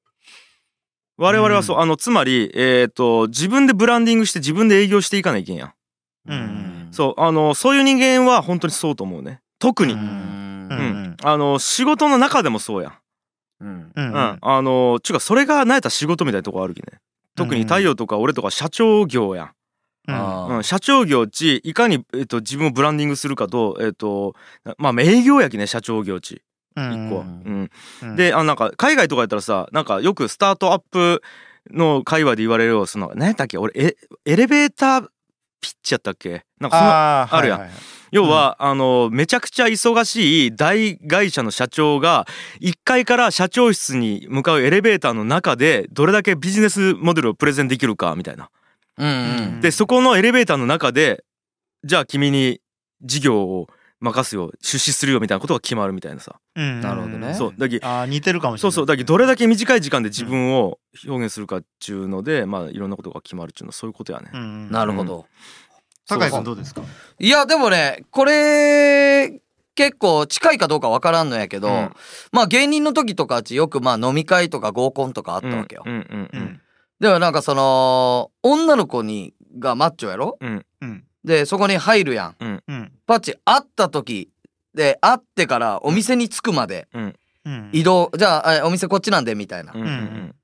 [1.17, 1.77] 我々はそう。
[1.79, 5.65] あのつまりえっと自分でブランディングして自分で営業していかないけんや。
[5.65, 5.73] ん。
[6.27, 6.87] うん。
[6.91, 7.19] そう。
[7.19, 9.41] あのそういう人間は本当にそうと思うね。
[9.57, 9.93] 特に。
[9.93, 10.69] ううんん。
[10.69, 11.17] うん。
[11.23, 12.89] あの仕事の中でもそうや。
[12.89, 12.93] ん。
[13.61, 14.13] うんうん。
[14.13, 16.99] うん、あのちゅうかそれが何やったら仕事みたいなとこあるきね
[17.35, 19.53] 特に太陽とか俺とか社長業や
[20.11, 24.35] ん、うん、社長業ちいかに、えっと、自分をブランディングするかとえっと
[24.77, 26.41] まあ営業やきね社長業ち
[26.75, 27.07] うん。
[27.07, 27.29] 一個は、うん。
[27.45, 27.69] うん。
[28.03, 28.15] うん。
[28.15, 31.21] であなんか海外とかやったらさなんかよくスタートアップ
[31.71, 33.95] の会話で言われるよその何やったっけ俺エ
[34.25, 35.07] エレベーター
[35.65, 36.45] ピッチやったっけ？
[36.59, 37.75] なんかそのあるやんはいはい。
[37.75, 42.25] はい要は、あのめちゃくちゃ忙しい大会社の社長が
[42.61, 48.49] 1階から社長室に向かうエレベーターの中でどれだけビジネスモデルをプレゼンできるかみたいな。
[48.97, 49.59] うんうん。
[49.59, 51.25] でそこのエレベーターの中で
[51.83, 52.61] じゃあ君に
[53.01, 53.67] 事業を
[54.05, 56.39] 任すよ出資するよみたいなことが決まるみたいなさ。
[56.55, 56.81] うん。
[56.81, 57.33] なるほどね。
[57.33, 58.71] そうだけあー似てるかもしれない。
[58.71, 64.29] そうそうだけどどれだけ短い時間で自分を表現するかっちゅうのでまあいろんなことが決まるっちゅうのはそういうことやね。
[64.33, 65.25] うんなるほど。
[66.07, 66.81] 酒井君どうですか？
[67.19, 69.41] いやでもねこれ
[69.73, 71.91] 結構近いかどうかわからんのやけど、うん。
[72.31, 76.61] まあ芸人の時とかちよくまあ飲み会とか合コンとかあったわけよ、うんうんうん。
[76.99, 80.37] でもなんかその女の子にがマッチョやろ？
[80.39, 80.65] うん。
[80.81, 82.35] うんでそこに入るやん。
[82.39, 82.91] うん。
[83.05, 84.29] パッチ会った時
[84.73, 86.87] で会ってからお店に着くまで。
[86.93, 87.15] うん。
[87.71, 89.73] 移動じゃああお店こっちなんでみたいな。
[89.73, 90.35] うんうん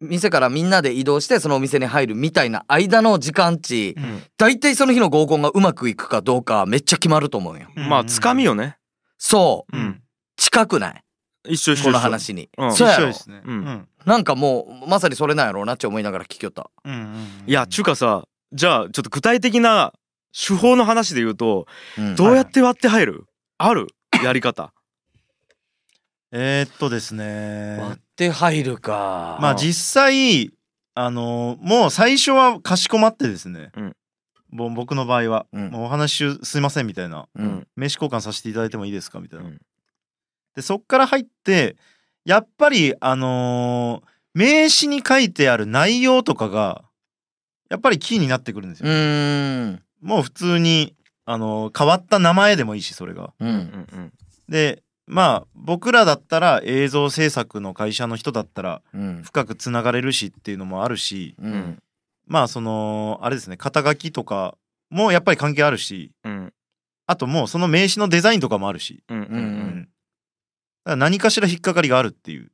[0.00, 4.22] 店からみんなで移動してそのお店に入るみたいな間の時間値うん。
[4.38, 7.66] 大体その日の合コンがうまくいくかどうかめっちゃ決まると思うよ。
[7.76, 7.88] うん。
[7.88, 8.78] まあつかみよね。
[9.18, 9.76] そう。
[9.76, 10.00] うん。
[10.36, 11.04] 近くない？
[11.48, 11.84] 一緒一緒一緒。
[11.86, 12.48] この話に。
[12.56, 12.72] うん。
[12.72, 13.08] そうやろ？
[13.08, 13.42] 一緒ですね。
[13.44, 13.52] うん。
[13.52, 13.88] うん。
[14.04, 16.70] なんかもうまさにそれなんやろうなって思いながら聞きよった。
[16.84, 17.26] うんうん。
[17.48, 18.22] いやちゅうかさ
[18.52, 19.92] じゃあちょっと具体的な
[20.32, 21.66] 手法の話で言うと
[21.98, 22.16] うん。
[22.16, 23.24] どうやって割って入る？
[23.58, 23.88] ある？
[24.22, 24.72] やり方。
[26.32, 29.38] えーっとです割ねって入るか。
[29.40, 30.50] まあ実際
[30.94, 34.74] あのもう最初はかしこまってですね、うん。
[34.74, 35.70] 僕の場合は、うん。
[35.70, 37.26] もうお話しすいませんみたいな。
[37.34, 37.66] うん。
[37.76, 39.20] 名刺交換させていただいてもいいですか？
[39.20, 39.60] みたいな、うん。
[40.54, 41.76] でそっから入って
[42.24, 46.84] やっぱりあのー名刺に書いてある内容とかが
[47.68, 53.32] やっぱりキーになってくるんですうよ、ーんもう普通にあのー変わった名前でもいいしそれが。
[53.40, 54.12] ううんん
[54.48, 59.22] でまあ僕らだったら映像制作の会社の人だったらうん。
[59.22, 61.52] 深くつながれるしっていうのもあるしううん。
[61.54, 61.78] ん
[62.26, 64.56] まあそのあれですね肩書きとか
[64.88, 66.52] もやっぱり関係あるしうん。
[67.06, 69.42] あともうその名刺のデザインとかもあるし、うんうんううん
[69.80, 69.90] ん、だか
[70.90, 72.52] ら何かしら引っかかりがあるっていう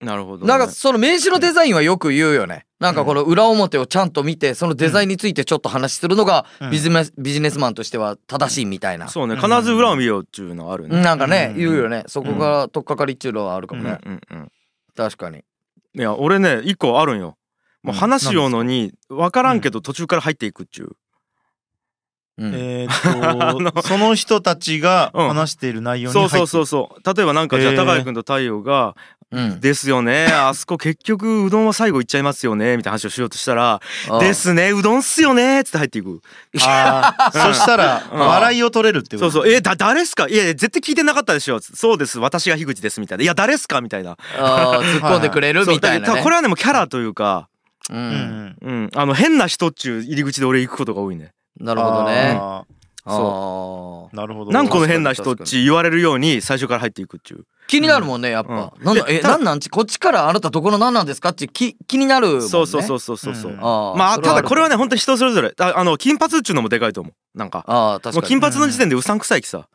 [0.00, 0.48] なるほどね。
[0.48, 2.66] なんかその名刺のデザインはよく言うよね。
[2.78, 6.70] なんかこの裏表をちゃんと見てそのデザインについてちょっと話するのがうん。
[6.70, 9.08] ビジネスビジネスマンとしては正しいみたいな。
[9.08, 11.58] そうね必ず裏を見ようっていうのはあるねなんかねうん。
[11.58, 12.04] 言うよね。
[12.06, 14.52] そこが取っかかりっちゅうのはあるかうんうもねんうん。
[14.96, 15.38] 確かに。
[15.38, 17.36] いや俺ね一個あるんよ。
[17.82, 20.96] もううん話しようのに分からんけど途中から入っていくっちゅう。
[22.38, 22.54] うん。
[22.54, 25.28] えーっと その人たちがうん。
[25.28, 28.94] 話している内容にそう入ってそうそうそう例えばなんかじゃあ高井君と太陽が
[29.30, 30.26] うん「ですよね。
[30.26, 36.20] あそこ結局うどんは最後いっちゃいますよね」みたいな話をしようとしたら「あですねうどんっすよね」っつって入っていく。
[36.54, 38.18] そしたらうん。
[38.20, 39.30] 笑いを取れるってこと？
[39.30, 40.28] そうそう「えだ誰っすか？
[40.28, 42.18] いやいや絶対聞いてなかったでしょ」そうです。
[42.18, 44.16] 私が樋口です」みたいな「いや誰っすか?」みたいな。
[44.38, 45.66] 突っ込んでくれる？
[45.66, 47.48] みたいなこれはねもうキャラというか
[47.90, 48.00] ううん。
[48.00, 48.90] んうん。
[48.94, 51.32] あの変な人っちゅう入り口で俺行くことが多いね。
[51.60, 52.38] なるほどね。
[52.40, 52.64] あ
[53.06, 54.52] そーなるほど。
[54.52, 59.60] なんこの変な人っち言われるように最初から入っていくっちゅう気になるもんねやっぱ、なんだえなんなん？
[59.60, 61.28] ちこっちからあなたどこのなんなんですか？
[61.28, 62.48] って気気になるもんね。
[62.48, 63.34] そうそうそうそうそう。
[63.36, 63.58] そううん。
[63.60, 65.54] あーまあただこれはね本当に人それぞれ。
[65.60, 67.38] ああの金髪っちゅうのもでかいと思う。
[67.38, 67.64] なんか。
[67.68, 69.68] ああ確かにもう金髪の時点でうさんくさいきさ。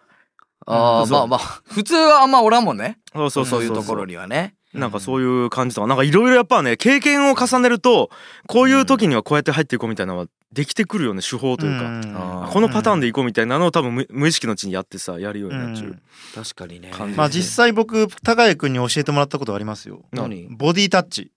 [0.65, 1.17] ああそう。
[1.17, 2.97] まあまあ普通はあんまおらんもんね。
[3.13, 3.45] そうそう。
[3.45, 8.09] そういうところにはねなんかそういう感じとかなんかいろいろやっぱね経験を重ねると
[8.47, 16.01] こういう時にはこうやって入っていこうみたいなのはできてくるよね手法というか、このパターンでいこうみたいなのを多分無無意識のうちにやってさやるようになっちゃう、うん。
[16.35, 16.91] 確かにね。
[17.15, 20.03] まあ実際僕高谷君に教えてもらったことありますよ。
[20.11, 20.47] 何？
[20.51, 21.31] ボディタッチ。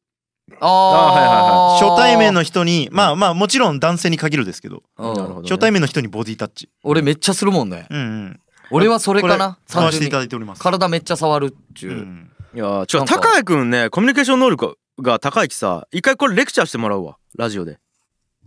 [0.61, 4.83] あ初対面の、の人にまあまあもちろん男性に限るですけど。
[4.99, 5.15] うん。
[5.15, 5.49] なるほどね。
[5.49, 6.69] 初対面の人にボディタッチ。
[6.85, 7.87] 俺めっちゃするもんね。
[7.91, 8.41] うんうん。
[8.71, 9.53] 俺はそれかな？
[9.53, 10.63] これ使わせていただいております。
[10.63, 13.15] 体めっちゃ触るっちゅう、うんいやーちょなんか。
[13.17, 17.79] 高谷君ねコミュニケーション能力が高いきさ一回これレクチャーしてもらうわラジオで。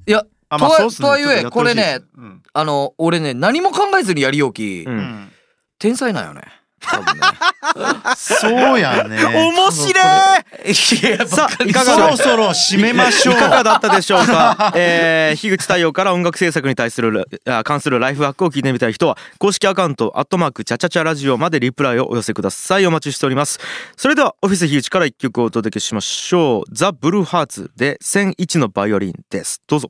[0.08, 1.06] いやあとはそうっすね。
[1.06, 2.41] とはいえこれねうん。
[2.52, 5.32] あの俺ね何も考えずにやりよき、ううんん。
[5.78, 6.41] 天才なんよね
[6.80, 7.22] 多分ね。
[8.15, 9.24] そうやね。
[9.24, 10.76] 面白い。
[11.28, 12.18] さあいかそがろ。
[12.18, 13.36] そろ締めましょう。
[13.36, 22.86] いかがだったでしょうか、 えー、樋口太陽から音楽制作に対するあ関するライフワークを聞いてみたい人は公式アカウント「アットマークチャチャチャラジオ」までリプライをお寄せください。
[22.86, 23.60] お待ちしております。
[23.98, 29.62] それではオフィス樋口から一曲お届けしましょう「ザ・ブルーハーツ」で1001のバイオリンです。
[29.68, 29.89] どうぞ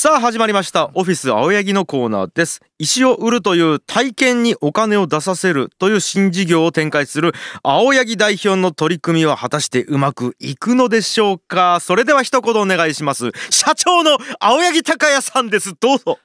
[0.00, 0.92] さあ始まりました。
[0.94, 2.60] オフィス青柳のコーナーです。
[2.78, 7.32] 石を売るという体験にお金を出させるという新事業を展開する
[7.64, 11.80] 青柳代表の取り組みは果たしてうまくいくのでしょうか？
[11.80, 13.32] それでは一言お願いします。
[13.50, 15.74] 社長の青柳隆也さんです。
[15.74, 16.20] どうぞ。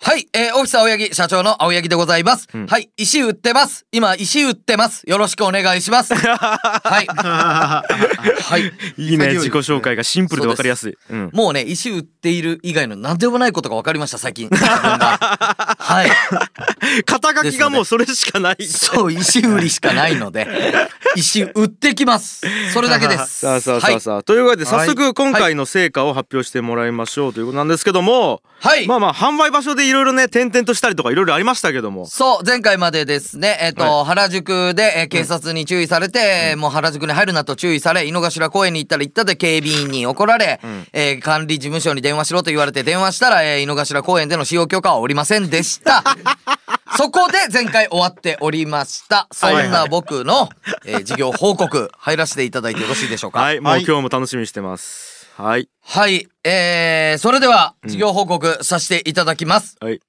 [0.00, 2.66] はい、えー、オフィス青柳社長の青柳でございます、ん。
[2.66, 3.86] はい石売ってます。
[3.90, 5.02] 今石売ってます。
[5.08, 6.12] よろしくお願いします。
[6.14, 7.06] はい。
[7.06, 8.72] はい。
[8.98, 10.98] いいね自己紹介がシンプルでわかりやすい。
[11.08, 11.30] うん。
[11.32, 14.50] もうね石売っている以外の何でもないことが分かりました最近。
[14.52, 17.02] はい。
[17.06, 18.66] 肩書きがもうそれしかない。
[18.66, 20.46] そう石売りしかないので
[21.16, 22.42] 石売ってきます。
[22.74, 23.38] それだけです。
[23.40, 24.00] さあさあさはいあ。
[24.00, 24.88] さあ、というわけで早はい。
[24.88, 28.86] 速今回の成果を発表してもらいましょうということなんですけども、はい。
[28.86, 32.06] まあまあ販売場所でいろいろね転々としたりとかいろいろありましたけども。
[32.06, 40.86] そう、前回までですね、えっ、と、原宿で、えー警察に注意されて、もう原宿に入るなと注意され、井の頭公園に行ったら行ったで警備員に怒られ、ん。
[40.92, 46.02] えー管理事務所に電話しろと言われて電話したら、えー井の頭公園での使用許可はおりませんでした。
[46.96, 49.26] そこで前回終わっておりました。
[49.32, 50.48] そんな僕の、
[50.84, 53.40] えー事業報告入らせていただいてよろしいでしょうか。
[53.40, 55.68] はいもうはい今日も楽しみにしてますはい。
[55.80, 56.28] はい。
[56.44, 59.76] えー、それでは、事業報告させていただきます。
[59.80, 60.00] はい。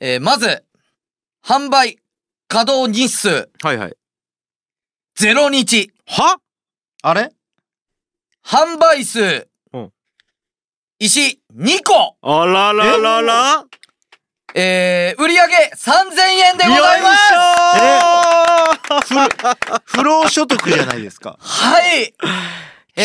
[0.00, 0.62] えー、まず、
[1.42, 1.98] 販売
[2.48, 3.48] 稼働日数。
[3.62, 3.96] はいはい。
[5.18, 5.90] 0日。
[6.06, 6.38] は？
[7.02, 7.32] あれ？
[8.44, 9.48] 販売数。
[9.72, 9.92] うん、
[10.98, 12.16] 石2個。
[12.20, 13.64] あらららら。
[14.54, 16.20] えー、売上3000
[16.52, 17.16] 円でございま
[19.02, 19.14] す。
[19.84, 21.38] 不労所得じゃないですか。
[21.40, 22.14] はい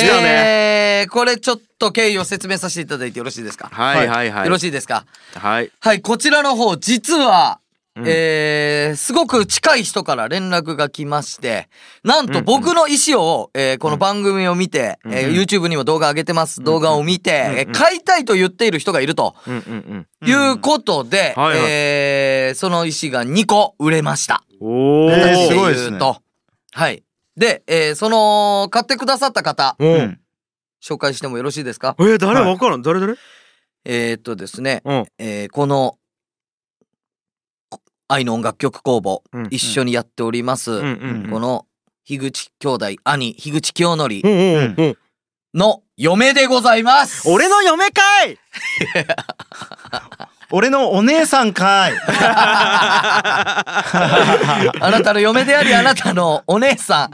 [0.01, 3.69] 来たえー、これちょっと経緯を説明させていただいてよろしいですか？
[3.71, 4.45] はいはいはい。
[4.45, 5.06] よろしいですか？
[5.36, 5.71] はい。
[5.79, 7.60] はい、こちらの方、実は、
[7.95, 8.06] うん。
[8.08, 11.70] えー、すごく近い人から連絡が来まして、
[12.03, 15.13] なんと僕の意思を、えーこの番組を見て、うん。
[15.13, 17.57] えー YouTube にも動画上げてます、動画を見て、うん。
[17.59, 19.36] えー買いたいと言っている人がいると。
[19.47, 20.28] うんうんうん。
[20.28, 21.70] いうことで、はいはい。
[21.70, 24.43] えーその石が2個売れました。
[24.59, 25.11] おー。
[25.22, 25.99] 形すごいですね。
[26.72, 27.03] はい。
[27.36, 30.01] で、えーその、買ってくださった方、ううん。
[30.01, 30.19] ん
[30.84, 31.95] 紹介してもよろしいですか？
[31.99, 32.57] えー、誰？
[32.57, 32.81] からん。
[32.81, 32.99] 誰？
[32.99, 33.15] 誰？
[33.86, 35.05] えーっとですね、うん。
[35.17, 35.97] えーこの、
[37.69, 39.47] こ愛の音楽曲工房、うん。
[39.49, 41.23] 一緒にやっております、うん。
[41.23, 41.29] うん。
[41.31, 41.65] この、
[42.05, 44.11] 樋口兄弟、兄、樋口清則うん。
[44.23, 44.27] うん。
[44.27, 44.75] うん。
[44.77, 44.97] うん。
[45.55, 47.29] の嫁でございます。
[47.29, 48.38] 俺の嫁かい
[50.56, 51.93] 俺のお姉さんかい。
[52.06, 53.64] あ
[54.91, 57.10] なたの嫁でありあなたのお姉さ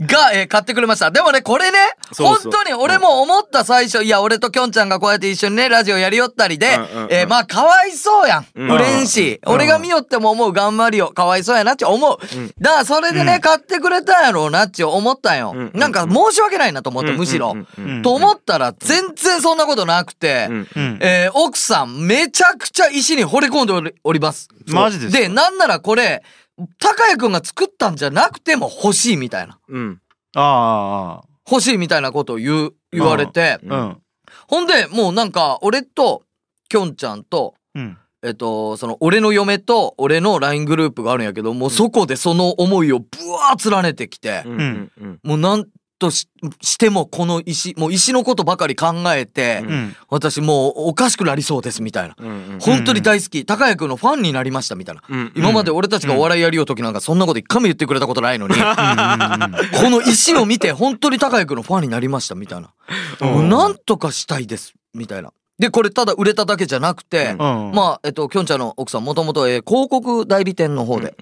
[0.00, 1.10] んが、えー買ってくれました。
[1.10, 1.78] でもね、これね、
[2.12, 2.52] そうそう。
[2.52, 7.08] 本当に俺も思った最初、いや、俺ときょんちゃんがこうやって一緒にね、ラジオやりよったりで、うんうんうん。
[7.10, 8.46] えーまあ、かわいそうやん。
[8.54, 8.70] うん。
[8.70, 9.54] 売れんし、うん。
[9.54, 11.08] 俺が見よっても思う頑張りよ。
[11.08, 12.18] かわいそうやなって思う。
[12.60, 15.52] だから、それでね、買ってくれたんやろうなって思ったんよ。
[15.56, 15.70] うん。
[15.74, 17.52] なんか、申し訳ないなと思って、むしろ。
[17.52, 17.84] うんうん。
[17.84, 17.96] うん。
[17.96, 18.02] うん。
[18.02, 20.68] と思ったら、全然そんなことなくて、うん。
[20.76, 20.98] うん。
[21.00, 24.48] えー奥さん、めちゃくちゃ石に惚れ込んでおります。
[24.66, 25.20] マジですか？
[25.20, 26.22] で、なんならこれ、
[26.78, 29.58] 高谷くんが作ったんじゃなくても欲しいみたいな。
[29.68, 30.00] うん。
[30.36, 33.58] ああ欲しいみたいなことを言う、言われて。
[33.62, 33.98] うん。
[34.48, 36.22] ほんで、もうなんか、俺と、
[36.68, 37.98] きょんちゃんと、うん。
[38.22, 44.90] えっと、その、俺の嫁と、俺の LINE グループがあるんやけど、もうそこでその思いをブワー連ねてきて、うん。
[45.22, 45.66] もうなん
[45.98, 46.28] とし
[46.60, 52.16] してもこの石、もう石のことばかり考えて、うん私もうおかしくなりそうですみたいな。
[52.18, 55.02] うんうん本当に大好き、高谷くんのファンになりましたみたいな。
[55.08, 58.60] うん今まで俺たちがお笑いやりよう時なんかそんなこと一回も言ってくれたことないのに、こ
[59.90, 62.72] の石を見て本当に高谷くんのファンになりましたみたいな。
[63.20, 65.32] もうなんとかしたいですみたいな。
[65.58, 71.14] で、これただ売れただけじゃなくて、うんまあ、えっと、きょんちゃんの奥さんもともとえー広告代理店の方で、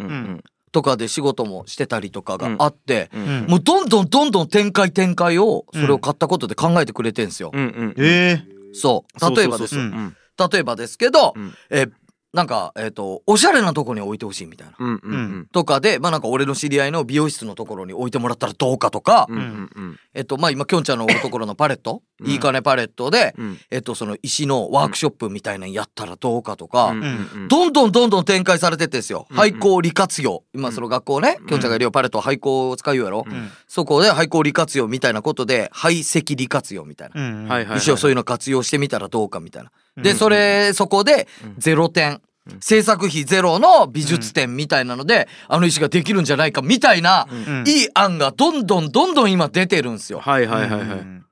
[0.73, 3.23] とかで仕事もしてたりとかがあって、うん。
[3.23, 7.51] うんもうどんどんどんどん展開展開を、それを買ったことで考えてくれてんすよ。
[7.53, 9.37] うんうんええそう。
[9.37, 11.55] 例えばです例えばですけど、うん。
[11.71, 11.93] えー
[12.33, 14.75] なんか、えっ、と、おしゃれなとこに置いてほしいみたいな。
[14.79, 15.49] うんうんうん。
[15.53, 19.99] とかで、まあなんか俺の知り合いの美容室のところに置いてもらったらどうかとか、うんうんうん。
[20.15, 22.31] えっと、まあ今、きょんちゃんのところのパレット、うん。
[22.31, 23.59] いいかねパレットで、うん。
[23.71, 29.27] えっと、その石のワークショップみたいなのやったらどうかとか、うんうんどんどんどんどん展開されてってんですよ。
[29.31, 30.45] うん廃校利活用。
[30.55, 31.47] 今その学校ね、ん。
[31.47, 33.25] きょんちゃんがいるよ、パレットは廃校を使うよやろ。
[33.27, 33.51] うん。
[33.69, 37.21] そこで廃校利活用みたいなことで、廃石利活用みたいな。
[37.21, 37.49] うん。
[37.49, 39.71] はいはい石をそういうの活用してみたらどうかみたいな。
[39.97, 40.03] うん。
[40.03, 41.29] で、それ、そこで、
[41.59, 42.21] ゼロ点。
[42.61, 47.65] 制作費ゼロの美術展みたいなので、あの石ができるんじゃないかみたいな、うん。
[47.69, 50.19] いい案がどんどんどんどん今出てるんですよ。
[50.19, 51.23] はいはいはいはい。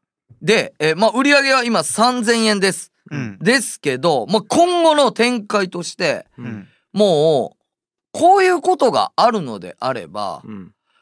[0.41, 2.93] で、えーまあ、売り上げは今3000円です。
[3.11, 3.39] うん。
[3.41, 6.69] ですけど、まあ、今後の展開として、うん。
[6.93, 7.61] もう、
[8.13, 10.43] こういうことがあるのであれば、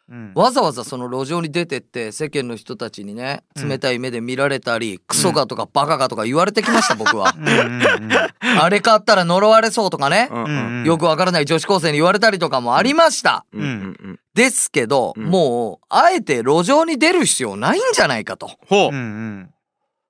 [0.08, 0.18] うん。
[0.18, 7.34] うんわざわざその路上に出てって世間の人たちにね、冷たい目で見られたり、クソがとかバカがとか言われてきました、僕は。
[7.36, 8.12] うんうんうん。
[8.60, 10.84] あれ買ったら呪われそうとかね、うんうんうん。
[10.84, 13.44] よくわからない女子高生に言われたりとかもありました。
[13.52, 15.24] うんうんですけど、うん。
[15.24, 18.52] もう、あえて路上に出る必要ないんじゃないかと。
[18.68, 18.94] ほう。
[18.94, 19.50] んうん。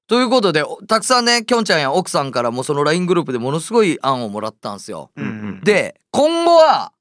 [0.07, 5.11] ということで、おたくさんね、きょんちゃんや奥さんからもその LINE グループでものすごい案をもらったんですよ。
[5.16, 5.61] ううん。
[5.62, 6.92] で、今後は、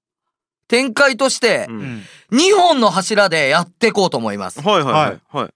[0.68, 1.80] 展開としてう、うん。
[1.80, 2.04] ん
[2.34, 4.62] 2本の柱でやっていこうと思います。
[4.62, 5.20] はいはいはい。
[5.38, 5.50] はい。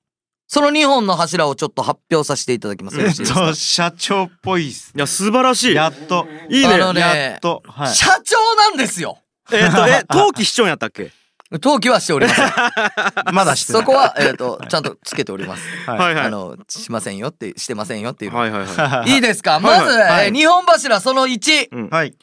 [0.48, 3.00] その2本の柱をちょっと発表させていただきます。
[3.00, 5.76] よえっと社長っぽいっすいや素晴らしい。
[5.76, 6.28] やっと。
[6.50, 6.78] いいね。
[6.94, 7.64] ねやっと。
[7.66, 7.94] はい。
[7.94, 9.20] 社長なんですよ。
[9.54, 11.12] えっとえ冬季市長やったっけ？
[11.54, 12.46] 登記はしておりません。
[13.34, 13.82] まだしてない。
[13.82, 15.64] そこは、えっ、と、ちゃんとつけております。
[15.86, 16.00] はい。
[16.00, 16.26] はいはい。
[16.28, 18.38] あの、しませんよって、してませんよっていうの。
[18.40, 19.12] はいはいはい。
[19.12, 19.58] いいですか？
[19.58, 20.28] いまず、はい。
[20.28, 22.14] えー日本柱その1、はい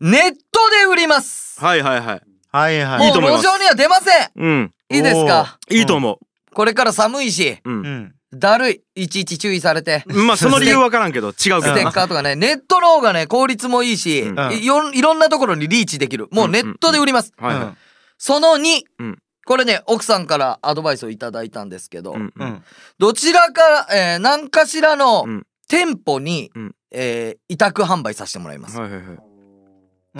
[0.00, 1.58] ネットで売ります。
[1.62, 2.22] はいはいはい。
[2.52, 2.98] はいはい。
[2.98, 3.44] もういいと思います。
[3.44, 4.30] 路上には出ません。
[4.36, 4.72] うん。
[4.90, 5.58] いいですか？
[5.70, 6.18] いいと思
[6.54, 7.82] これから寒いし、うううん。
[7.82, 8.82] んだるい。
[8.94, 10.04] いちいち注意されて。
[10.06, 14.52] まあその理由わからんけど違うけスどテッカーとかね、ネットの方がね、効率もいいし、うん。
[14.52, 16.28] いよいろんなところにリーチできる。
[16.30, 17.32] もうネットで売ります。
[17.38, 17.74] はいはい。
[18.18, 19.18] その2、うん。
[19.46, 22.26] これね、奥さんからアドバイスをいただいたんですけど、うん。
[22.26, 22.48] ううん。
[22.48, 22.64] ん
[22.98, 25.46] どちらか、えー何かしらのうん。
[25.68, 26.74] 店舗に、うん。
[26.90, 28.78] えー委託販売させてもらいます。
[28.78, 29.18] はいはいはい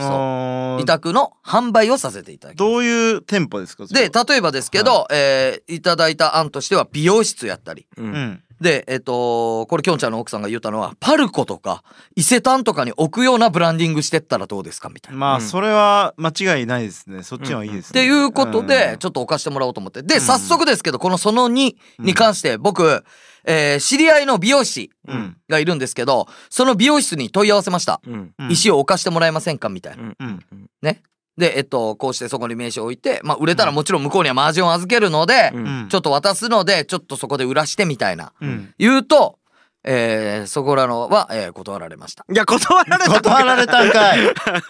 [0.04, 0.82] あー。
[0.82, 2.70] 委託の販売をさせていただきます。
[2.70, 3.86] どういう店舗ですか？
[3.86, 7.86] で、例えばですけど、えーいただいた案としては美容室やったり。
[7.96, 8.12] ううん。
[8.12, 11.84] んで、えっ、と、これきょんちゃんの奥さんが言ったのは、パルコとか、
[12.14, 15.18] 伊勢丹とかに置くようなブランディングしてったらどうですかみたいな。
[15.18, 15.42] まあうん。
[15.42, 17.22] それは間違いないですね。
[17.22, 18.00] そっちの方がいいですね。
[18.00, 18.98] っていうことで、うん。
[18.98, 20.02] ちょっと置かしてもらおうと思って。
[20.02, 23.04] で、早速ですけど、このその2に関して、僕、
[23.46, 25.36] えー知り合いの美容師うん。
[25.48, 28.00] がいるんですけど、その美容室に問い合わせました。
[28.06, 28.34] うん。
[28.38, 28.50] うん。
[28.52, 30.02] 石を置かしてもらえませんかみたいな。
[30.02, 30.16] うん。
[30.18, 30.66] うん。
[30.82, 31.02] ね。
[31.38, 35.66] で、えっと、こうしてそこに名刺を置いて、まあ、売れたらもちろん向こうにはマージンを預けるので、うん。
[35.66, 38.32] うんちょっと渡すので、ちょっとそこで売らしてみたいな。
[38.40, 38.74] うん。
[38.78, 39.38] 言うと、
[39.84, 42.24] えーそこらのは、えー断られました。
[42.28, 44.20] いや断られた断られたんかい。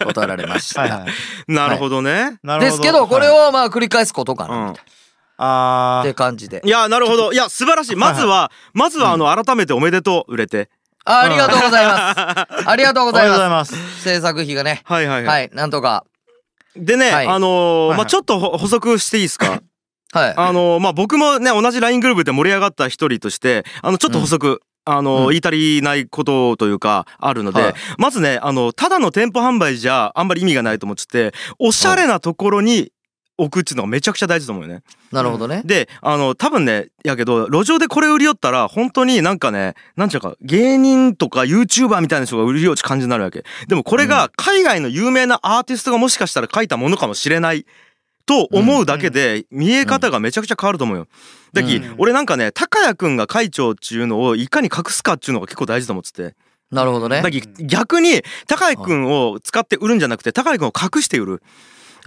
[0.05, 0.81] 断られました。
[0.85, 1.51] はいはい。
[1.51, 2.37] なるほどね。
[2.43, 2.71] なるほど。
[2.71, 4.91] ですけど、これはいをまあ繰り返すことかな、うんみたいな。
[5.37, 6.07] あー。
[6.07, 6.61] って感じで。
[6.65, 6.69] い。
[6.69, 7.31] やなるほど。
[7.33, 7.95] いや素晴らしい。
[7.95, 10.69] まずはまずはあの改めておめでとう売れて。
[11.05, 12.67] あありがとうございます。
[12.69, 13.73] ありがとうございまます。
[13.75, 14.01] す。
[14.03, 14.81] 制作費がね。
[14.83, 16.03] はいはいははいい、なんとか。
[16.75, 17.27] でねはい。
[17.27, 17.97] あのーはいはい。
[17.99, 19.61] まあちょっとほ補足していいですか？
[20.13, 20.33] はい。
[20.35, 25.27] あのーまあ僕もね同じ LINE グループで盛り上がった一人としてあのちょっと補足あの、うん。
[25.29, 27.73] 言い足りないことというかあるので、はい。
[27.97, 32.91] まずねあのただの店舗販売じゃあんまり意味がないと思ってておしゃれなところに
[33.37, 34.83] 置くっていうのがめちゃくちゃ大事だと思うよね。
[35.11, 35.61] なるほどね。
[35.63, 47.65] であの多分ねやけど路上でこれ売り寄ったら本当になんかねなんちゅうか芸人とか YouTuber みたいな人が売りようち感じになるわけでもこれが海外の有名なアーティストがもしかしたら書いたものかもしれない
[48.25, 51.07] と思うだけで見え方がめちゃくちゃ変わると思うよ。
[51.53, 56.35] だき、うん俺なんかね高谷くんが会長っていうのをいかに隠すかっていうのが結構大事だと思ってて
[56.69, 57.31] なるほどねだ。
[57.31, 61.43] き逆に高谷くんを使って売るんじゃなくて高谷くんを隠して売る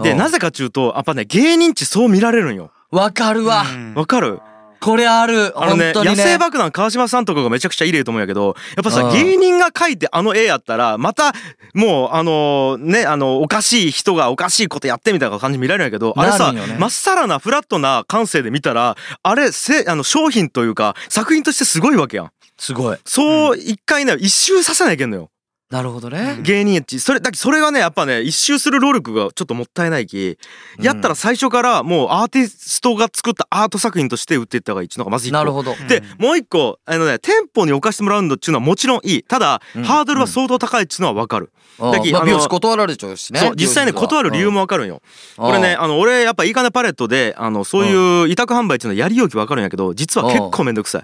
[0.02, 3.64] でうんなぜかっていうとやっぱね芸人ってそう見られるんよわかるわ。
[3.70, 4.40] うんわかる？
[4.80, 5.52] これある。
[5.60, 6.04] あのねね。
[6.04, 11.34] 野生爆弾川島さんとかがめちゃくちゃいい例と思うんやけどやっぱさうん芸人が描いてあの絵やったらまた
[11.74, 22.98] もうあのねあのおかしい人がおかしいことやってみたいな感じ見られるんやけどあれさなるんよねまっさらなフラットな感性で見たらあれせあの商品というか作品としてすごいわけやんすごい。
[23.04, 25.30] そう一回ね一周させないけんのよ
[25.70, 26.38] なるほどね。
[26.42, 30.36] 芸人やっちそれだけそれがねやっぱね一周する労力がちょっともったいないき
[30.80, 35.74] やったら最初からもうアーティストが作ったアート作品として売っていった方がいいっていうのがまず一個なるほど。
[35.88, 39.22] で、もう一個、あのね、店舗に置かしてもらうのっていうのはもちろんいい。
[39.22, 41.52] ただ、うんハードルは相当高いっていうのはわかる。
[41.78, 43.40] うんだきまあ美容師断られちゃうしね。
[43.40, 45.00] そう、実際ね、断る理由もわかるんよ。
[45.36, 51.02] これね、あの、俺、やっぱいいかねパレットで、あの、そういう委託販売っていうのはやりようきわかるんやけど、実は結構めんどくさい。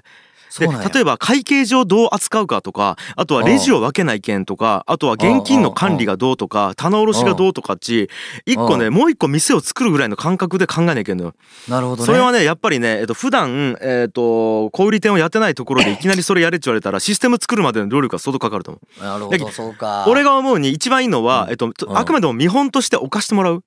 [0.59, 8.09] で、例えば会計上どう扱うかとか、あとはレジを分けない件とか、あとは現金の管理がどうとか、棚卸しがどうとかっち、
[8.45, 11.35] 一個ね、もう一個店を作るぐらいの感覚で考えなきゃいけんのよ。
[11.69, 12.07] なるほどね。
[12.07, 19.05] それはねやっぱりね、えっと普段えっと小売店をやってないところでいきなりそれやれって言われたらシステム作るまでの労力が相当かかると思う。
[19.05, 20.05] なるほど、そうか。
[20.09, 23.63] 俺が思うに一番いいのは、うんえっとあくまでも見本として置かしてもらう。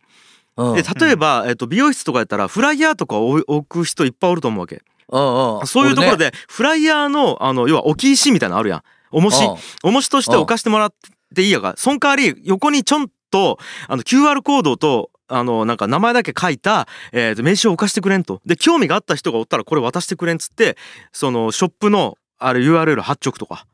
[0.57, 4.81] うん、で例えば、えっと美容室とかやったらフライヤーとかを置く人いっぱいおると思うわけ。
[5.09, 8.81] うんうん、そういうところでフライヤーのあの要は置き石みたいなのあるやん。
[9.11, 9.57] 重しうん。
[9.83, 10.93] 重しとして置かしてもらっ
[11.35, 13.57] ていいやがその代わり横にちょんと
[13.87, 18.41] あの QR コードとあのなんか名前だけ書いた、えーと名刺を置かしてくれんと。
[18.45, 20.77] で興味があった人がおったらこれ渡してくれんっつって
[21.11, 23.65] そのショップのあれ URL 発直とか。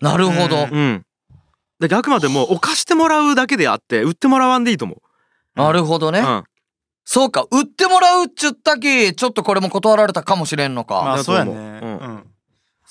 [0.00, 0.70] なるほど、うん。
[0.72, 1.06] うん。
[1.88, 5.02] であくまでも置かしてもらうだけであって売ってもらわんでいいと思
[5.54, 6.44] なるほどね、う、うん、
[7.12, 11.80] そうか売ってもらうっちゅったきちょっとこれも断られたかもしれんのか、まあだと思うそうやね。
[11.82, 11.92] ううん。
[12.18, 12.24] ん。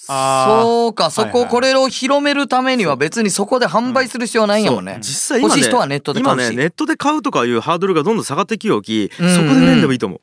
[0.10, 5.02] あそうかそこ、これを広めるためには別にそこで販売する必要ないんやもんね、そう。
[5.04, 10.22] 実際今ね欲しい人はネットで買うし、今ねネットで買うとかいうハードルがどんどん下がってきようき、うんそこでねんでもいいと思う、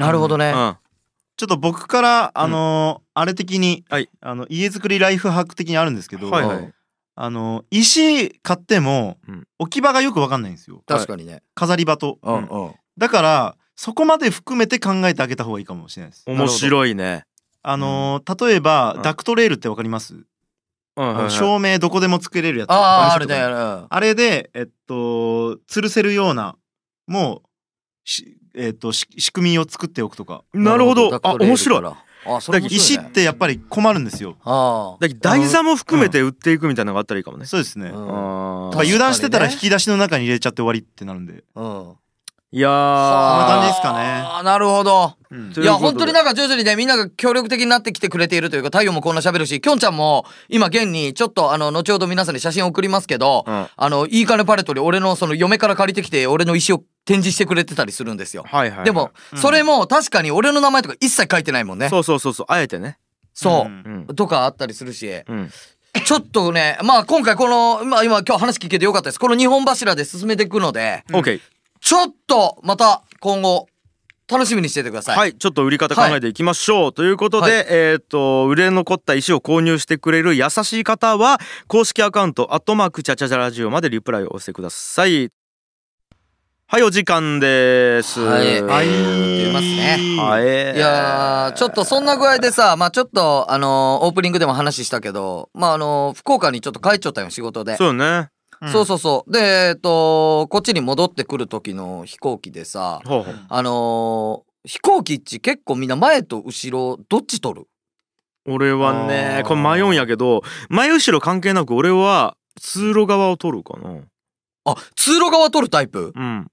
[0.00, 0.76] なるほどね、うん。
[1.36, 4.08] ちょっと僕からあのーあれ的に、はい。
[4.22, 6.72] あの家づくりライフハック的にあるんですけど、はい
[7.18, 9.46] あの石買ってもうん。
[9.58, 10.82] 置き場がよくわかんないんですよ。
[10.86, 12.18] 確かにね、飾り場と。
[12.22, 12.34] うん。
[12.46, 16.24] うんだからそこまで含めて考えてあげた方がいいかもしれないです。
[16.26, 17.24] 面白いね。
[17.62, 19.02] あのー例えば、うん。
[19.02, 22.70] ダクトレールってわかります、うん照明どこでも作れるやつ。
[22.70, 22.74] あ
[23.10, 23.58] ああるマンションとかに。
[23.58, 24.94] ねあるあれで、えっと、
[25.68, 26.56] 吊るせるような、
[27.06, 27.48] もう、
[28.04, 30.42] しえっと、し仕組みを作っておくとか。
[30.54, 31.20] なるほど。
[31.22, 31.82] あ面白い。
[32.28, 34.36] あそね、石ってやっぱり困るんですよ。
[34.42, 37.44] あだ台座も含めて売っていくみたいなのがあったらいいかもね。
[37.44, 37.90] そうですね。
[37.92, 38.80] あ、うん。
[38.80, 41.44] 油断してたら引き出しの中に入れちゃって終わりってなるんで。
[41.54, 41.94] うん
[42.56, 43.30] いやー。
[43.30, 43.98] そんな感じですかね。
[43.98, 45.12] ああなるほど。
[45.30, 45.52] うん。
[45.52, 53.66] といや本当になんか徐々にねみんなが協力的になってきてくれているというか太陽もこんな喋るしきょんちゃんも今現にちょっとあの後ほど皆さんに写真送りますけど、うん。
[53.76, 58.84] あのいい金パレットに俺のその嫁から借りてきて俺の石を展示してくれてたりするんですよ、はいはいはい。
[58.86, 59.38] でも、うん。
[59.38, 61.90] それも確かに俺の名前とか一切書いてないもんね。
[61.90, 62.98] そうそうそうそうあえてね。
[63.34, 64.16] そう、んうん。
[64.16, 65.06] とかあったりするし。
[65.28, 65.50] うん。
[66.04, 69.20] ちょっとねまあ今回この、まあ、今今日話聞けてよかったです。
[69.20, 71.04] この2本柱で進めていくので。
[71.12, 71.40] オッケー
[71.80, 73.68] ちょっとまた今後
[74.28, 85.30] 楽しみにしててください、はいちょっと売り方考えていきましょうということではいえっと売れ残った石を購入してくれる優しい方は公式アカウントアットマークチャチャチャラジオまでリプライを押してください。
[86.68, 88.18] はいお時間です。
[88.18, 88.88] はいはい。
[88.88, 90.76] 出ますねはい。
[90.76, 97.92] いやーちょっとそんな具合でさまあちょっとあのーオープニングでも話したけどまああのー福岡にちょっと帰っちゃったよ仕事でそう
[98.72, 98.72] よね。
[98.72, 99.32] そうそうそう。
[99.32, 103.34] でえっとこっちに戻ってくる時の飛行機でさほうほう。
[103.48, 107.68] あのー飛行機っち結構みんな前と後ろどっち取る？
[108.48, 114.00] 俺はねこれ迷うんやけど前後ろ関係なく俺は通路側を取るかな。
[114.64, 116.12] あ通路側取るタイプ？
[116.16, 116.50] うん。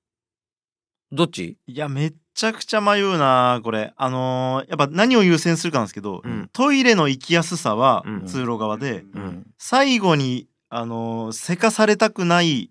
[1.11, 1.57] どっち？
[1.67, 3.93] いや、めっちゃくちゃ迷うな、これ。
[3.95, 6.49] あのーやっぱ何を優先するかなんですけど、うん。
[6.53, 8.25] トイレの行きやすさはうん。
[8.25, 9.47] 通路側で、うん。
[9.59, 12.69] 最後に、あのーせかされたくないっ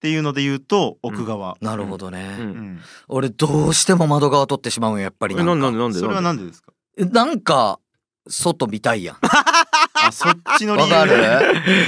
[0.00, 1.56] ていうので言うと、奥側。
[1.60, 2.46] なるほどね、うん。
[2.46, 2.80] うん。
[3.08, 5.98] 俺どうしても窓側取ってしまうんややっぱりえなんでかなんでなんで？
[6.00, 6.72] それはなんでなんでですか？
[6.98, 7.78] なんか
[8.28, 9.16] 外見たいやん
[10.06, 10.92] あそっちの理由。
[10.92, 11.14] わかる。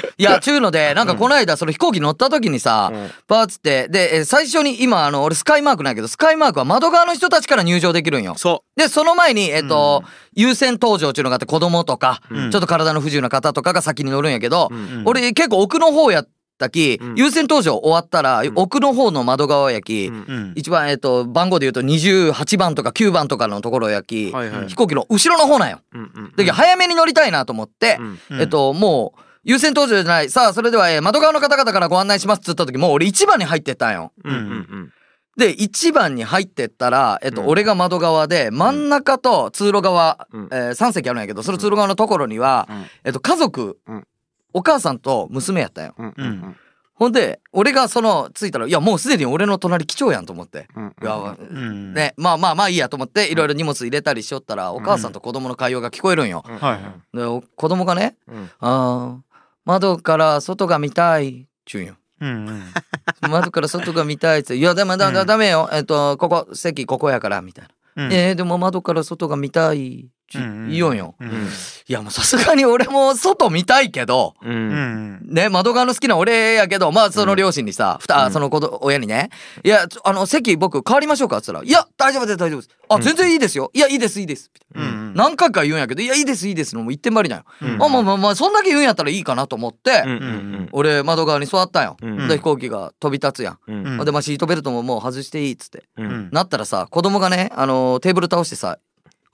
[0.17, 3.11] いやちゅうのでなんかこの間その飛行機乗った時にさ、うん。
[3.27, 8.35] パーツってでえー最初に今あの俺スカイマークないけどスカイマークは窓側の人たちから入場できるんよ。
[8.37, 10.03] そでその前にえっ、と、
[10.35, 12.51] 優先搭乗っていうのがあって子供とか、うん。
[12.51, 15.03] ちょっと体の不自由な方とかが先に乗るんやけど、う、うんうん。
[15.07, 17.15] 俺結構奥の方やったき、うん。
[17.17, 18.53] 優先搭乗終わったら、ん。
[18.55, 20.15] 奥の方の窓側やき、うん。
[20.15, 20.53] うん。
[20.55, 24.69] 一番えっ、と番号で言うと28番とか9番とかのところやき、はいはい。
[24.69, 25.81] 飛行機の後ろの方なんよ。
[25.93, 28.19] うんうんだけど早めに乗りたいなと思って、うん。
[28.31, 28.41] うん。
[28.41, 30.31] えっともう優先搭乗じゃない。
[30.31, 34.13] さあそれでは、えー窓側の方々からご案内しますっつった時もう俺1番に入ってったんよ。
[34.25, 34.93] うんうん
[35.37, 37.49] で1番に入ってったら、えっとうん。
[37.49, 40.49] 俺が窓側で真ん中と通路側、うん。
[40.53, 42.87] え3席あるんやけどその通路側のところには、うん。
[43.05, 44.07] えっと家族、うん
[44.55, 45.95] お母さんと娘やったんよ。
[45.99, 46.57] うんうん
[46.97, 50.69] ほんで俺がその着いたらいやもうすでに俺の隣来ちゃうやんと思って。
[50.77, 51.93] うんいやうん。
[51.93, 53.27] ね、まあまあまあいいやと思って。
[53.33, 56.45] いろいろ荷物入れたりしよったらお母さんと子供の会話が聞こえるんよ。
[56.47, 57.19] うん。
[57.19, 59.35] でお子供がねうん「あー
[59.65, 61.97] 窓から外が見たい」ちゅうんよ。
[62.21, 62.63] うんうん。
[63.29, 65.27] 窓から外が見たいっつ って「いやでもだだうん。
[65.27, 65.69] ダメよ。
[65.73, 67.65] えっとここ席ここやから」みたい
[67.97, 68.13] な「うん。
[68.13, 70.75] えー、でも窓から外が見たい」ちゅうん。
[70.75, 71.15] よんよ。
[71.21, 71.49] うん。
[71.87, 75.17] いやもうさすがに俺も外見たいけどううん。
[75.17, 78.33] んね窓側の好きな俺やけどまあその両親にさ、ふたうん。
[78.33, 79.31] その子ど親にね
[79.65, 82.71] 「いやあの席僕変わりましょうか」っつったら「いや大丈夫です大丈夫です。
[82.89, 83.71] あ全然いいですよ。
[83.73, 84.51] いやいいですいいです」
[85.15, 87.45] 何回か言うんやけど「いやいいですいいです」のもう一点張りなんよ。
[87.63, 87.83] うん。
[87.83, 90.11] あまあまあまあそんだけ言うんやったらいいかなと思って、うん。
[90.11, 90.69] うん。
[90.73, 91.97] 俺窓側に座ったんよ。
[92.03, 92.29] うん。
[92.29, 93.59] で飛行機が飛び立つやん。
[93.69, 93.87] うん。
[93.99, 96.07] うんでまあシートベルトももう外していいっつって、うん。
[96.07, 98.79] うんなったらさ子供がねあのテーブル倒してさ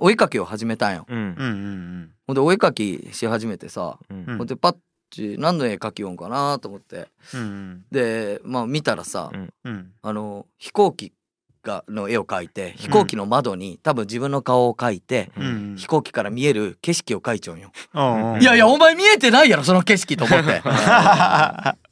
[0.01, 1.07] お絵かきを始めたんよ。
[1.09, 1.19] うん。
[1.19, 4.25] うんうんほんでお絵かきし始めてさ、うん。
[4.27, 4.39] うん。
[4.39, 4.77] ほんでパッ
[5.11, 7.09] チ何の絵描きよんかなと思って。
[7.35, 9.51] うんでまあ見たらさ、うん。
[9.65, 9.93] うん。
[10.03, 11.13] あの飛行機
[11.63, 15.75] がの絵を描いて飛行機の窓に多分自分の顔を描いて、うん。
[15.77, 17.71] 飛行機から見える景色を描いちゃうんよ。
[18.41, 20.63] いやいやお前見えてないやろその景色と思って。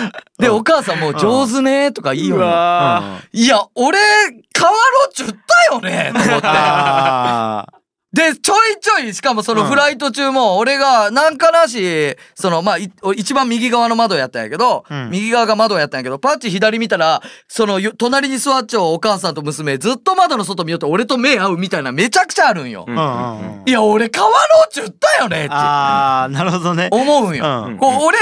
[0.38, 2.46] でお母さんも上手ねとか言いようんよ。
[2.46, 5.28] わいや俺変わろうっちゅっ
[5.68, 6.46] たよねと思って。
[6.48, 7.66] あ
[8.14, 22.84] でちょいちょいしかもそのうんフライト中も俺がなんかなしそのまあい一番右側の窓やったんやけど、うん右側が窓やったんやけどパッチ左見たらそのよ隣に座っちゃうお母さんと娘ずっと窓の外見よって俺と目合うみたいなめちゃくちゃあるんよ。
[22.86, 27.64] うんーうんうんうんいや俺変わろうっちゅったよねってあーなるほどね思うんよ。
[27.66, 28.18] うんこう俺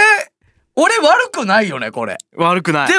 [0.76, 2.16] 俺悪くないよねこれ。
[2.36, 2.88] 悪くない。
[2.88, 2.94] で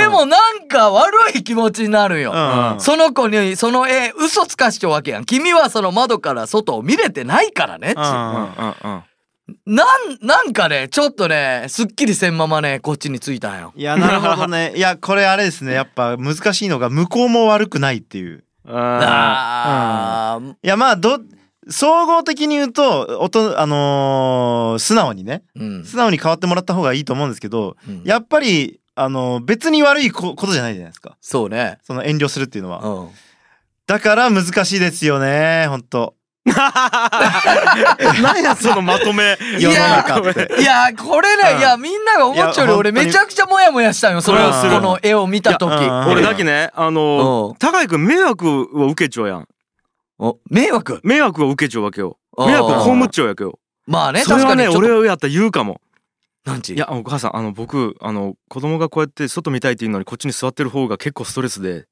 [0.00, 2.32] でもなんか悪い気持ちになるよ。
[2.32, 2.80] うん。
[2.80, 5.24] その子にその絵嘘つかしちゃうわけやん。
[5.24, 7.94] 君はその窓から外を見れてないからね。
[7.96, 8.02] うん。
[8.02, 9.02] うんうんうん
[9.66, 13.72] なん、なんかね、ちょっとね、すっきりせんままね、こっちに着いたんよ。
[13.74, 14.72] いやなるほどね。
[14.76, 15.72] いやこれあれですね。
[15.72, 18.44] やっぱ難しいのが向こうも悪くないっていう。
[18.68, 21.18] ああー、いやまあど
[21.70, 25.84] 総合的に言うとおとあのー素直にねうん。
[25.84, 28.02] 素直に変わってもらった方がいいと思うんですけどうん。
[28.04, 31.16] やっぱりあのー別に悪いこことじゃないじゃないですか。
[31.20, 31.78] そうね。
[31.82, 32.80] その遠慮するっていうのは。
[32.84, 33.08] うん。
[33.86, 36.52] だから難しいですよね本当ー
[38.22, 39.36] 何やそのまとめ。
[39.58, 40.60] いや世の中って。
[40.60, 41.58] いや、これね、うん。
[41.58, 42.72] いや、みんなが思っちゃうよ。
[42.74, 45.72] り俺めちゃくちゃモヤモヤしたんよ、それを、この絵を見た時。
[46.10, 47.56] 俺だけねあのうん。
[47.56, 48.48] 高井君迷惑
[48.82, 49.40] を受けちゃうやん。
[49.40, 49.46] お
[50.50, 51.00] 迷惑？
[51.02, 52.18] 迷惑を受けちゃうわけよ。
[52.38, 53.58] 迷惑を被っちゃうわけよ。
[53.86, 54.68] まあね、それはね。
[54.68, 55.80] 俺やったら言うかも。
[56.44, 56.74] なんち？
[56.74, 61.86] いやお母さんあの僕あの子供がこうやって外見たいっていうのにこっちに座ってる方が結構ストレスで。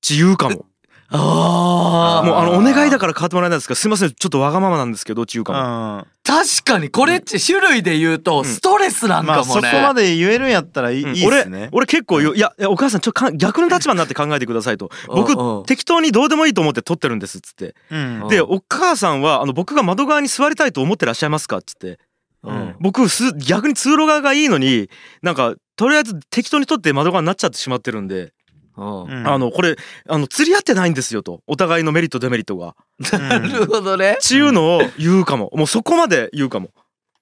[0.00, 0.66] ち言うかも
[1.10, 2.26] あー。
[2.26, 3.74] もうあのお願いだから変わってもらえないですか？
[3.74, 4.10] すいません。
[4.10, 5.98] ちょっとわがままなんですけどち言うかも。
[5.98, 6.06] うん。
[6.24, 9.82] 確かに、これっち種類で言うと、ストレスなんまあそこかもね。
[9.82, 11.14] まで言えるんやったらいい,、うん。
[11.16, 11.68] いいっすね。
[11.72, 14.90] 俺俺結構いやいやお母さんちょっとか逆の立場になって考えてくださいと。
[15.06, 15.64] 僕うんうん。
[15.64, 17.76] 適当にどうでもいいと思って撮ってるんですっつって。
[17.90, 18.28] うんうん。
[18.28, 22.00] でお母さんはあの僕が窓側に座りたいと思ってらっしゃいますかっつって。
[22.42, 22.74] うん。
[22.80, 24.90] 僕す逆に通路側がいいのに
[25.22, 28.30] なんかとりあえず適当に撮って窓側になっちゃってしまってるんで、うんうん
[28.76, 29.76] あのこれ
[30.08, 31.40] あの釣り合ってないんですよと。
[31.46, 32.74] お互いのメリットデメリットが。
[33.18, 34.18] なるほどね。
[34.20, 35.50] ちいうのを言うかも。
[35.54, 36.70] もうそこまで言うかも。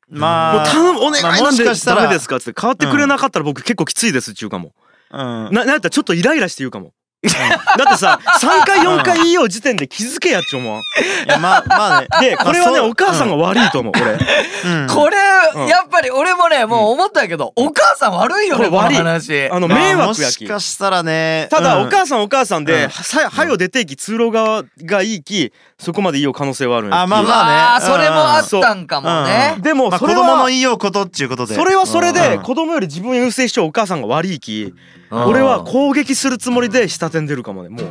[0.09, 2.03] まあもう頼むお願いなんでしかしたら。
[2.03, 4.73] ダメですかっつって変わってくれなかったら僕結構きついですっちゅうかも。
[5.11, 5.19] うん。
[5.19, 6.93] ななんやったらちょっとイライラして言うかも
[7.29, 10.61] だってさ3回4回言いよう時点で気づけやっちゅう。
[10.61, 10.83] もんい
[11.29, 12.31] やまあまあね。
[12.31, 14.13] でこれはねお母さんが悪いと思う俺。
[14.13, 14.87] うん。
[14.87, 15.17] これ、
[15.55, 15.67] うん。
[15.67, 18.97] やっぱり俺もね、もう思ったけど、お母さん悪いよね、このこれ悪い。
[18.97, 19.51] 話。
[19.51, 20.43] あのまあ迷惑やき。
[20.43, 21.49] もしかしたらね。
[21.51, 21.87] ただうん。
[21.87, 22.91] お母さんお母さんでうん。
[22.91, 27.03] さはよ出ていき通路側がいいきそこまでいいよ可能性はあるんや。
[27.03, 27.87] あまあうまあね。
[27.87, 29.57] それもあったんかもね。
[29.61, 31.55] でもまあそれは子供の言いようことっていうことで。
[31.55, 32.43] それはそれでうん。
[32.43, 34.75] 子供より自分優先しちゃうお母さんが悪いき
[35.11, 35.25] うん。
[35.25, 37.85] 俺は攻撃するつもりで仕立叫んでるかもねもう。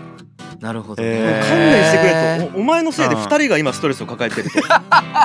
[0.60, 2.58] なるほど、えー勘弁してくれと。
[2.58, 4.60] おお前のせいで2人が今ストレスを抱えてると。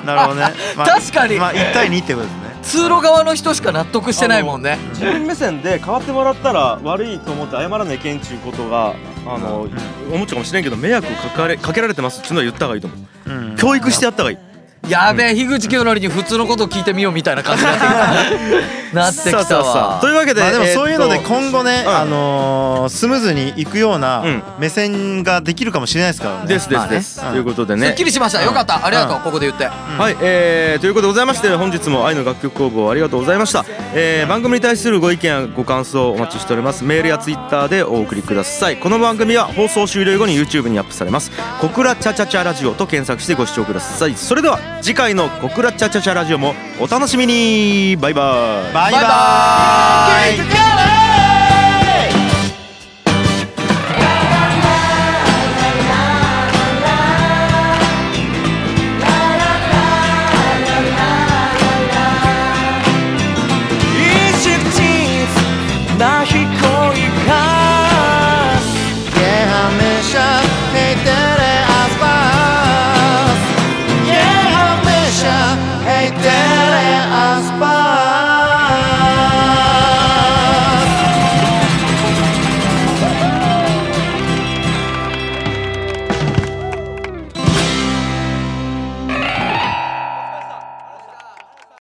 [0.04, 0.46] なるほどね、
[0.76, 1.38] まあ確かに。
[1.38, 4.76] まあ1対2ってことですね通路側の人しか納得してないもんね。
[4.90, 8.94] 自分目線で変わってもらったら悪いと思って謝らなきゃいけんちゅうことが
[9.26, 13.30] あの、思っちゃうかもしれんけど迷惑かかれかけられてますっていうのは言った方がいいと思う。
[13.30, 13.56] うん。
[13.56, 14.47] 教育してやった方がいい
[14.88, 18.78] やべえ樋口清則に普通のことを聞いてみようみたいな感じになってきた。
[18.94, 21.94] なってきたさあさあさあわというわけで、まあでもそういうので今後ね、うん。
[21.94, 24.42] あのースムーズにいくようなうん。
[24.58, 26.46] 目線ができるかもしれないですからね。
[26.46, 28.42] ですでまあねすです、うんということですねっきりしました。
[28.42, 28.84] よかった。
[28.84, 29.16] ありがとう。
[29.16, 29.22] うん。
[29.22, 29.66] ここで言って。
[29.66, 33.64] はい、えー、ということでございまして本日も愛の楽曲工房ありがとうございました、
[33.94, 36.84] えー、番組に対するご意見やご感想をお待ちしております。
[36.84, 38.78] メールやツイッターでお送りください。
[38.78, 44.14] この番組は放送終了後に YouTube にアップされます「小倉チャチャチャラジオ」と検索してご視聴ください。
[44.14, 47.96] それでは次回の「小倉チャチャチャラジオ」もお楽しみに。
[47.96, 48.74] バイバイ。
[48.74, 51.07] バイババイバーイイ